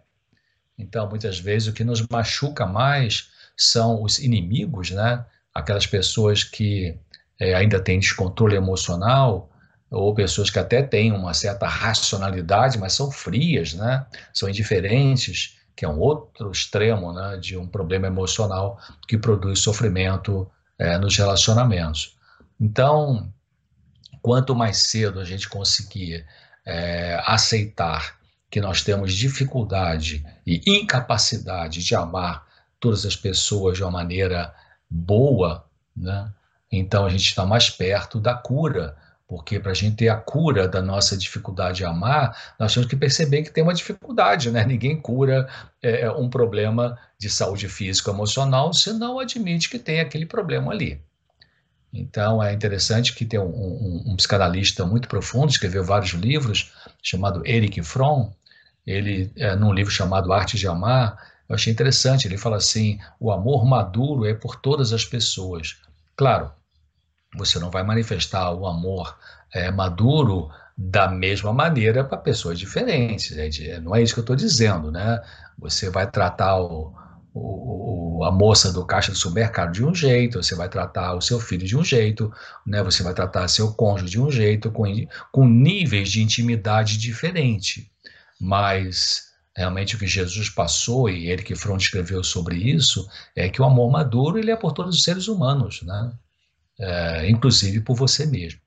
Então, 0.77 1.09
muitas 1.09 1.39
vezes 1.39 1.69
o 1.69 1.73
que 1.73 1.85
nos 1.85 2.05
machuca 2.09 2.67
mais 2.67 3.31
são 3.57 4.03
os 4.03 4.19
inimigos, 4.19 4.91
né? 4.91 5.25
Aquelas 5.61 5.87
pessoas 5.87 6.45
que 6.45 6.99
é, 7.39 7.55
ainda 7.55 7.81
têm 7.81 7.99
descontrole 7.99 8.57
emocional, 8.57 9.51
ou 9.91 10.15
pessoas 10.15 10.51
que 10.51 10.59
até 10.59 10.83
têm 10.83 11.13
uma 11.13 11.35
certa 11.35 11.67
racionalidade, 11.67 12.79
mas 12.79 12.93
são 12.93 13.11
frias, 13.11 13.75
né? 13.75 14.07
São 14.33 14.49
indiferentes, 14.49 15.59
que 15.75 15.85
é 15.85 15.89
um 15.89 15.99
outro 15.99 16.51
extremo, 16.51 17.13
né, 17.13 17.39
de 17.39 17.57
um 17.57 17.67
problema 17.67 18.07
emocional 18.07 18.79
que 19.09 19.19
produz 19.19 19.61
sofrimento 19.61 20.49
é, 20.79 20.97
nos 20.99 21.17
relacionamentos. 21.17 22.17
Então, 22.61 23.33
quanto 24.23 24.55
mais 24.55 24.79
cedo 24.79 25.19
a 25.19 25.25
gente 25.25 25.49
conseguir 25.49 26.27
é, 26.67 27.21
aceitar 27.27 28.19
que 28.51 28.61
nós 28.61 28.83
temos 28.83 29.15
dificuldade 29.15 30.25
e 30.47 30.61
incapacidade 30.67 31.83
de 31.83 31.95
amar 31.95 32.47
todas 32.79 33.07
as 33.07 33.17
pessoas 33.17 33.77
de 33.79 33.83
uma 33.83 33.91
maneira 33.91 34.53
boa, 34.91 35.65
né? 35.97 36.33
então 36.71 37.05
a 37.05 37.09
gente 37.09 37.25
está 37.25 37.47
mais 37.47 37.71
perto 37.71 38.19
da 38.21 38.35
cura 38.35 38.97
porque 39.31 39.61
para 39.61 39.71
a 39.71 39.75
gente 39.75 39.95
ter 39.95 40.09
a 40.09 40.17
cura 40.17 40.67
da 40.67 40.83
nossa 40.83 41.17
dificuldade 41.17 41.79
de 41.79 41.85
amar, 41.85 42.37
nós 42.59 42.75
temos 42.75 42.89
que 42.89 42.97
perceber 42.97 43.45
que 43.45 43.51
tem 43.53 43.63
uma 43.63 43.73
dificuldade, 43.73 44.51
né? 44.51 44.67
Ninguém 44.67 45.01
cura 45.01 45.49
é, 45.81 46.01
é 46.01 46.11
um 46.11 46.29
problema 46.29 46.99
de 47.17 47.31
saúde 47.31 47.69
física 47.69 48.11
emocional 48.11 48.75
se 48.75 48.93
não 48.93 49.21
admite 49.21 49.71
que 49.71 49.79
tem 49.79 50.01
aquele 50.01 50.27
problema 50.27 50.73
ali. 50.73 51.01
Então 51.93 52.43
é 52.43 52.53
interessante 52.53 53.15
que 53.15 53.25
tem 53.25 53.39
um, 53.39 53.45
um, 53.45 54.05
um 54.09 54.17
psicanalista 54.17 54.85
muito 54.85 55.07
profundo, 55.07 55.51
escreveu 55.51 55.85
vários 55.85 56.11
livros, 56.11 56.73
chamado 57.01 57.47
Eric 57.47 57.81
Fromm. 57.83 58.33
Ele, 58.85 59.31
é, 59.37 59.55
num 59.55 59.73
livro 59.73 59.93
chamado 59.93 60.33
Arte 60.33 60.57
de 60.57 60.67
Amar, 60.67 61.17
eu 61.51 61.57
achei 61.57 61.73
interessante. 61.73 62.29
Ele 62.29 62.39
fala 62.39 62.57
assim: 62.57 62.99
o 63.19 63.33
amor 63.33 63.67
maduro 63.67 64.25
é 64.25 64.33
por 64.33 64.55
todas 64.55 64.93
as 64.93 65.05
pessoas. 65.05 65.77
Claro, 66.17 66.53
você 67.37 67.59
não 67.59 67.71
vai 67.71 67.83
manifestar 67.83 68.53
o 68.53 68.67
amor 68.67 69.19
é, 69.53 69.69
maduro 69.71 70.49
da 70.79 71.09
mesma 71.09 71.53
maneira 71.53 72.05
para 72.05 72.17
pessoas 72.17 72.57
diferentes. 72.57 73.37
É, 73.37 73.81
não 73.81 73.95
é 73.97 74.01
isso 74.01 74.15
que 74.15 74.21
eu 74.21 74.23
estou 74.23 74.37
dizendo, 74.37 74.93
né? 74.93 75.21
Você 75.59 75.91
vai 75.91 76.09
tratar 76.09 76.61
o, 76.61 76.95
o, 77.35 78.23
a 78.25 78.31
moça 78.31 78.73
do 78.73 78.87
caixa 78.87 79.11
do 79.11 79.19
supermercado 79.19 79.73
de 79.73 79.85
um 79.85 79.93
jeito, 79.93 80.41
você 80.41 80.55
vai 80.55 80.69
tratar 80.69 81.15
o 81.15 81.21
seu 81.21 81.41
filho 81.41 81.67
de 81.67 81.77
um 81.77 81.85
jeito, 81.85 82.33
né? 82.65 82.81
Você 82.85 83.03
vai 83.03 83.13
tratar 83.13 83.49
seu 83.49 83.75
cônjuge 83.75 84.13
de 84.13 84.21
um 84.21 84.31
jeito, 84.31 84.71
com, 84.71 84.85
com 85.33 85.49
níveis 85.49 86.09
de 86.11 86.23
intimidade 86.23 86.97
diferente. 86.97 87.91
Mas 88.41 89.30
realmente 89.61 89.95
o 89.95 89.99
que 89.99 90.07
Jesus 90.07 90.49
passou 90.51 91.09
e 91.09 91.29
ele 91.29 91.43
que 91.43 91.55
Front 91.55 91.83
escreveu 91.83 92.25
sobre 92.25 92.57
isso 92.57 93.09
é 93.37 93.49
que 93.49 93.63
o 93.63 93.65
amor 93.65 93.91
maduro 93.91 94.39
ele 94.39 94.51
é 94.51 94.57
por 94.57 94.73
todos 94.73 94.97
os 94.97 95.05
seres 95.05 95.29
humanos, 95.29 95.83
né? 95.83 96.13
é, 96.81 97.29
inclusive 97.29 97.81
por 97.81 97.95
você 97.95 98.25
mesmo. 98.27 98.61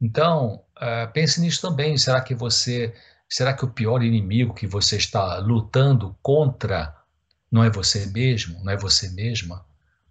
Então, 0.00 0.62
é, 0.78 1.06
pense 1.06 1.40
nisso 1.40 1.62
também. 1.62 1.96
Será 1.96 2.20
que 2.20 2.34
você, 2.34 2.94
será 3.28 3.54
que 3.54 3.64
o 3.64 3.70
pior 3.70 4.02
inimigo 4.02 4.54
que 4.54 4.66
você 4.66 4.96
está 4.96 5.38
lutando 5.38 6.14
contra 6.22 6.94
não 7.50 7.64
é 7.64 7.70
você 7.70 8.06
mesmo, 8.06 8.62
não 8.62 8.72
é 8.72 8.76
você 8.76 9.08
mesma? 9.10 9.64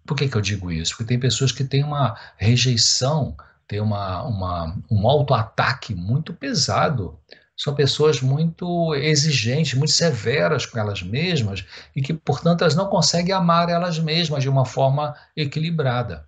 Por 0.04 0.16
que, 0.16 0.28
que 0.28 0.36
eu 0.36 0.40
digo 0.40 0.70
isso? 0.72 0.92
Porque 0.92 1.04
tem 1.04 1.20
pessoas 1.20 1.52
que 1.52 1.64
têm 1.64 1.84
uma 1.84 2.18
rejeição, 2.36 3.36
têm 3.68 3.80
uma, 3.80 4.22
uma, 4.24 4.76
um 4.90 5.08
auto-ataque 5.08 5.94
muito 5.94 6.34
pesado. 6.34 7.18
São 7.56 7.74
pessoas 7.74 8.20
muito 8.20 8.94
exigentes, 8.94 9.74
muito 9.74 9.92
severas 9.92 10.66
com 10.66 10.78
elas 10.78 11.02
mesmas 11.02 11.64
e 11.94 12.02
que, 12.02 12.12
portanto, 12.12 12.62
elas 12.62 12.74
não 12.74 12.88
conseguem 12.88 13.32
amar 13.32 13.68
elas 13.68 13.98
mesmas 13.98 14.42
de 14.42 14.48
uma 14.48 14.64
forma 14.64 15.14
equilibrada. 15.36 16.26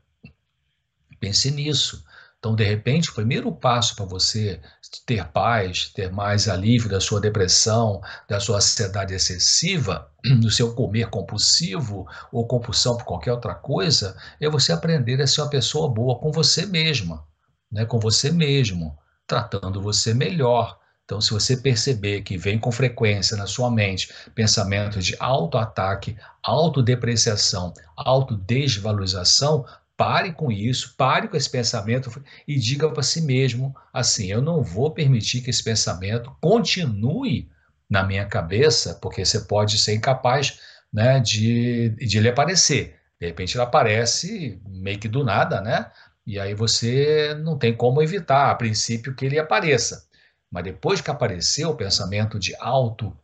Pense 1.19 1.51
nisso. 1.51 2.05
Então, 2.39 2.55
de 2.55 2.63
repente, 2.63 3.11
o 3.11 3.15
primeiro 3.15 3.51
passo 3.51 3.97
para 3.97 4.05
você 4.05 4.61
ter 5.05 5.27
paz, 5.29 5.91
ter 5.93 6.13
mais 6.13 6.49
alívio 6.49 6.89
da 6.89 7.01
sua 7.01 7.21
depressão, 7.21 8.01
da 8.29 8.39
sua 8.39 8.59
ansiedade 8.59 9.15
excessiva, 9.15 10.09
do 10.41 10.51
seu 10.51 10.75
comer 10.75 11.09
compulsivo 11.09 12.07
ou 12.31 12.47
compulsão 12.47 12.97
por 12.97 13.05
qualquer 13.05 13.33
outra 13.33 13.55
coisa, 13.55 14.17
é 14.41 14.49
você 14.49 14.73
aprender 14.73 15.21
a 15.21 15.27
ser 15.27 15.41
uma 15.41 15.51
pessoa 15.51 15.89
boa 15.89 16.21
com 16.21 16.31
você 16.31 16.67
mesma, 16.67 17.27
né? 17.73 17.85
com 17.85 17.99
você 17.99 18.31
mesmo, 18.31 18.97
tratando 19.27 19.83
você 19.83 20.15
melhor. 20.15 20.79
Então, 21.07 21.21
se 21.21 21.31
você 21.31 21.57
perceber 21.57 22.21
que 22.21 22.37
vem 22.37 22.59
com 22.59 22.71
frequência 22.71 23.37
na 23.37 23.47
sua 23.47 23.71
mente 23.71 24.13
pensamentos 24.35 25.07
de 25.07 25.17
auto-ataque, 25.19 26.17
autodepreciação, 26.43 27.73
autodesvalorização, 27.97 29.65
Pare 29.97 30.33
com 30.33 30.53
isso, 30.53 30.95
pare 30.95 31.27
com 31.27 31.39
esse 31.39 31.49
pensamento 31.49 32.23
e 32.47 32.59
diga 32.59 32.91
para 32.91 33.03
si 33.03 33.23
mesmo 33.23 33.75
assim: 33.93 34.27
eu 34.27 34.43
não 34.43 34.63
vou 34.63 34.91
permitir 34.91 35.41
que 35.41 35.49
esse 35.49 35.65
pensamento 35.65 36.37
continue 36.39 37.49
na 37.89 38.03
minha 38.03 38.27
cabeça, 38.27 38.99
porque 39.01 39.25
você 39.25 39.41
pode 39.41 39.79
ser 39.79 39.95
incapaz 39.95 40.61
né, 40.93 41.19
de, 41.21 41.91
de 41.91 42.19
ele 42.19 42.29
aparecer. 42.29 42.97
De 43.19 43.27
repente 43.27 43.57
ele 43.57 43.63
aparece 43.63 44.61
meio 44.67 44.99
que 44.99 45.09
do 45.09 45.25
nada, 45.25 45.63
né? 45.63 45.91
E 46.27 46.39
aí 46.39 46.55
você 46.55 47.35
não 47.43 47.57
tem 47.57 47.75
como 47.75 48.03
evitar, 48.03 48.51
a 48.51 48.55
princípio, 48.55 49.15
que 49.15 49.25
ele 49.25 49.39
apareça. 49.39 50.06
Mas 50.51 50.65
depois 50.65 51.01
que 51.01 51.11
apareceu 51.11 51.71
o 51.71 51.77
pensamento 51.77 52.39
de 52.39 52.55
auto 52.57 53.17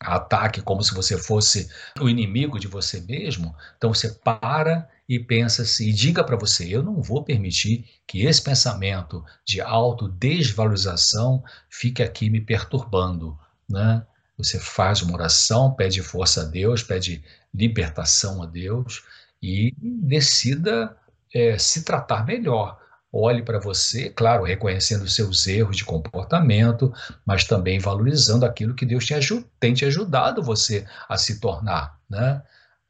ataque 0.00 0.62
como 0.62 0.82
se 0.82 0.94
você 0.94 1.18
fosse 1.18 1.68
o 2.00 2.08
inimigo 2.08 2.58
de 2.58 2.66
você 2.66 3.00
mesmo, 3.02 3.54
então 3.76 3.92
você 3.92 4.08
para 4.08 4.88
e 5.06 5.18
pensa 5.18 5.62
assim, 5.62 5.88
e 5.88 5.92
diga 5.92 6.24
para 6.24 6.36
você, 6.36 6.68
eu 6.68 6.82
não 6.82 7.02
vou 7.02 7.22
permitir 7.22 7.84
que 8.06 8.24
esse 8.24 8.40
pensamento 8.40 9.24
de 9.44 9.60
autodesvalorização 9.60 11.42
fique 11.68 12.02
aqui 12.02 12.30
me 12.30 12.40
perturbando, 12.40 13.38
né? 13.68 14.06
Você 14.38 14.58
faz 14.58 15.02
uma 15.02 15.14
oração, 15.14 15.74
pede 15.74 16.00
força 16.02 16.42
a 16.42 16.44
Deus, 16.44 16.82
pede 16.82 17.22
libertação 17.52 18.42
a 18.42 18.46
Deus 18.46 19.04
e 19.42 19.74
decida 19.82 20.96
é, 21.34 21.58
se 21.58 21.84
tratar 21.84 22.24
melhor 22.24 22.80
olhe 23.12 23.42
para 23.42 23.58
você, 23.58 24.10
claro, 24.10 24.44
reconhecendo 24.44 25.08
seus 25.08 25.46
erros 25.46 25.76
de 25.76 25.84
comportamento, 25.84 26.92
mas 27.26 27.44
também 27.44 27.78
valorizando 27.78 28.46
aquilo 28.46 28.74
que 28.74 28.86
Deus 28.86 29.04
te 29.04 29.14
tem 29.58 29.74
te 29.74 29.84
ajudado 29.84 30.42
você 30.42 30.86
a 31.08 31.16
se 31.16 31.40
tornar, 31.40 31.98
né? 32.08 32.42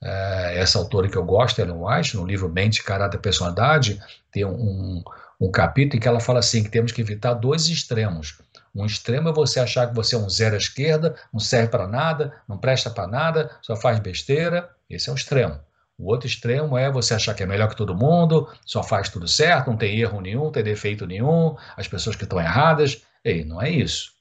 É, 0.03 0.59
essa 0.59 0.79
autora 0.79 1.09
que 1.09 1.17
eu 1.17 1.25
gosto, 1.25 1.61
Ellen 1.61 1.77
White, 1.77 2.17
no 2.17 2.25
livro 2.25 2.49
Mente, 2.49 2.83
Caráter 2.83 3.19
e 3.19 3.23
Personalidade, 3.23 4.03
tem 4.33 4.47
um, 4.47 5.03
um 5.39 5.51
capítulo 5.51 5.97
em 5.97 6.01
que 6.01 6.09
ela 6.09 6.21
fala 6.21 6.39
assim, 6.39 6.63
que 6.63 6.71
temos 6.71 6.91
que 6.91 7.03
evitar 7.03 7.35
dois 7.35 7.69
extremos. 7.69 8.39
Um 8.75 8.87
extremo 8.87 9.29
é 9.29 9.33
você 9.33 9.61
achar 9.61 9.89
que 9.89 9.95
você 9.95 10.15
é 10.15 10.19
um 10.19 10.29
zero 10.29 10.55
à 10.55 10.59
esquerda, 10.59 11.17
não 11.33 11.41
serve 11.41 11.69
para 11.69 11.87
nada, 11.87 12.33
não 12.49 12.57
presta 12.57 12.89
para 12.89 13.07
nada, 13.07 13.51
só 13.61 13.77
faz 13.77 13.99
besteira. 13.99 14.71
Esse 14.89 15.09
é 15.09 15.13
um 15.13 15.17
extremo. 15.17 15.61
O 16.01 16.11
outro 16.11 16.27
extremo 16.27 16.79
é 16.79 16.91
você 16.91 17.13
achar 17.13 17.35
que 17.35 17.43
é 17.43 17.47
melhor 17.47 17.69
que 17.69 17.77
todo 17.77 17.95
mundo, 17.95 18.49
só 18.65 18.83
faz 18.83 19.11
tudo 19.11 19.29
certo, 19.29 19.69
não 19.69 19.77
tem 19.77 20.01
erro 20.01 20.23
nenhum, 20.23 20.45
não 20.45 20.51
tem 20.51 20.65
defeito 20.65 21.07
nenhum, 21.07 21.55
as 21.77 21.87
pessoas 21.87 22.17
que 22.17 22.25
estão 22.25 22.41
erradas. 22.41 23.03
Ei, 23.23 23.45
não 23.45 23.61
é 23.61 23.69
isso. 23.71 24.13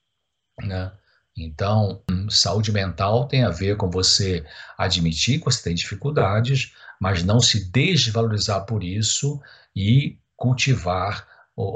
Né? 0.61 0.91
Então, 1.37 2.03
saúde 2.29 2.73
mental 2.73 3.29
tem 3.29 3.45
a 3.45 3.49
ver 3.49 3.77
com 3.77 3.89
você 3.89 4.45
admitir 4.77 5.39
que 5.39 5.45
você 5.45 5.63
tem 5.63 5.73
dificuldades, 5.73 6.73
mas 6.99 7.23
não 7.23 7.39
se 7.39 7.71
desvalorizar 7.71 8.65
por 8.65 8.83
isso 8.83 9.41
e 9.73 10.19
cultivar 10.35 11.25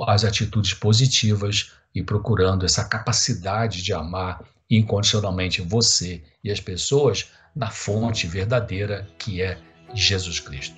as 0.05 0.25
atitudes 0.25 0.73
positivas 0.73 1.71
e 1.95 2.03
procurando 2.03 2.65
essa 2.65 2.83
capacidade 2.83 3.81
de 3.81 3.93
amar 3.93 4.43
incondicionalmente 4.69 5.61
você 5.61 6.21
e 6.43 6.51
as 6.51 6.59
pessoas 6.59 7.31
na 7.55 7.69
fonte 7.69 8.27
verdadeira 8.27 9.07
que 9.17 9.41
é 9.41 9.57
Jesus 9.93 10.39
Cristo. 10.39 10.75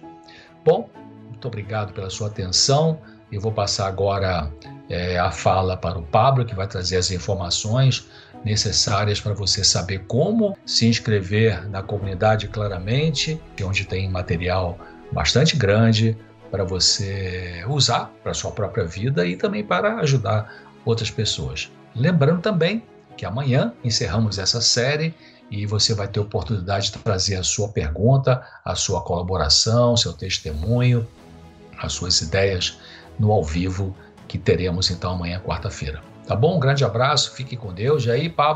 Bom, 0.63 0.89
muito 1.30 1.47
obrigado 1.47 1.93
pela 1.93 2.10
sua 2.10 2.28
atenção. 2.28 2.99
Eu 3.32 3.41
vou 3.41 3.51
passar 3.51 3.88
agora 3.88 4.51
é, 4.89 5.17
a 5.17 5.32
fala 5.32 5.75
para 5.75 5.97
o 5.97 6.04
Pablo, 6.04 6.45
que 6.45 6.56
vai 6.56 6.67
trazer 6.67 6.97
as 6.97 7.12
informações 7.12 8.08
necessárias 8.43 9.19
para 9.19 9.34
você 9.34 9.63
saber 9.63 10.06
como 10.08 10.56
se 10.65 10.88
inscrever 10.88 11.67
na 11.69 11.82
comunidade 11.82 12.47
claramente, 12.47 13.41
onde 13.63 13.86
tem 13.86 14.10
material 14.10 14.78
bastante 15.12 15.56
grande 15.56 16.15
para 16.51 16.63
você 16.63 17.65
usar 17.67 18.12
para 18.23 18.34
sua 18.34 18.51
própria 18.51 18.86
vida 18.86 19.25
e 19.25 19.36
também 19.36 19.63
para 19.63 19.95
ajudar 19.97 20.54
outras 20.86 21.10
pessoas. 21.10 21.71
Lembrando 21.95 22.41
também 22.41 22.84
que 23.17 23.25
amanhã 23.25 23.73
encerramos 23.84 24.38
essa 24.38 24.62
série 24.62 25.13
e 25.49 25.65
você 25.65 25.93
vai 25.93 26.08
ter 26.08 26.19
oportunidade 26.19 26.91
de 26.91 26.97
trazer 26.99 27.36
a 27.36 27.43
sua 27.43 27.69
pergunta, 27.69 28.43
a 28.63 28.75
sua 28.75 29.01
colaboração, 29.01 29.95
seu 29.95 30.13
testemunho, 30.13 31.08
as 31.77 31.93
suas 31.93 32.19
ideias 32.21 32.79
no 33.19 33.31
ao 33.31 33.43
vivo 33.43 33.95
que 34.27 34.38
teremos 34.38 34.89
então 34.89 35.12
amanhã, 35.12 35.39
quarta-feira. 35.39 36.01
Tá 36.27 36.36
bom? 36.36 36.58
Um 36.58 36.60
grande 36.60 36.84
abraço, 36.84 37.36
fique 37.36 37.55
com 37.55 37.71
Deus. 37.71 38.05
E 38.05 38.12
aí, 38.12 38.29
Pablo. 38.29 38.53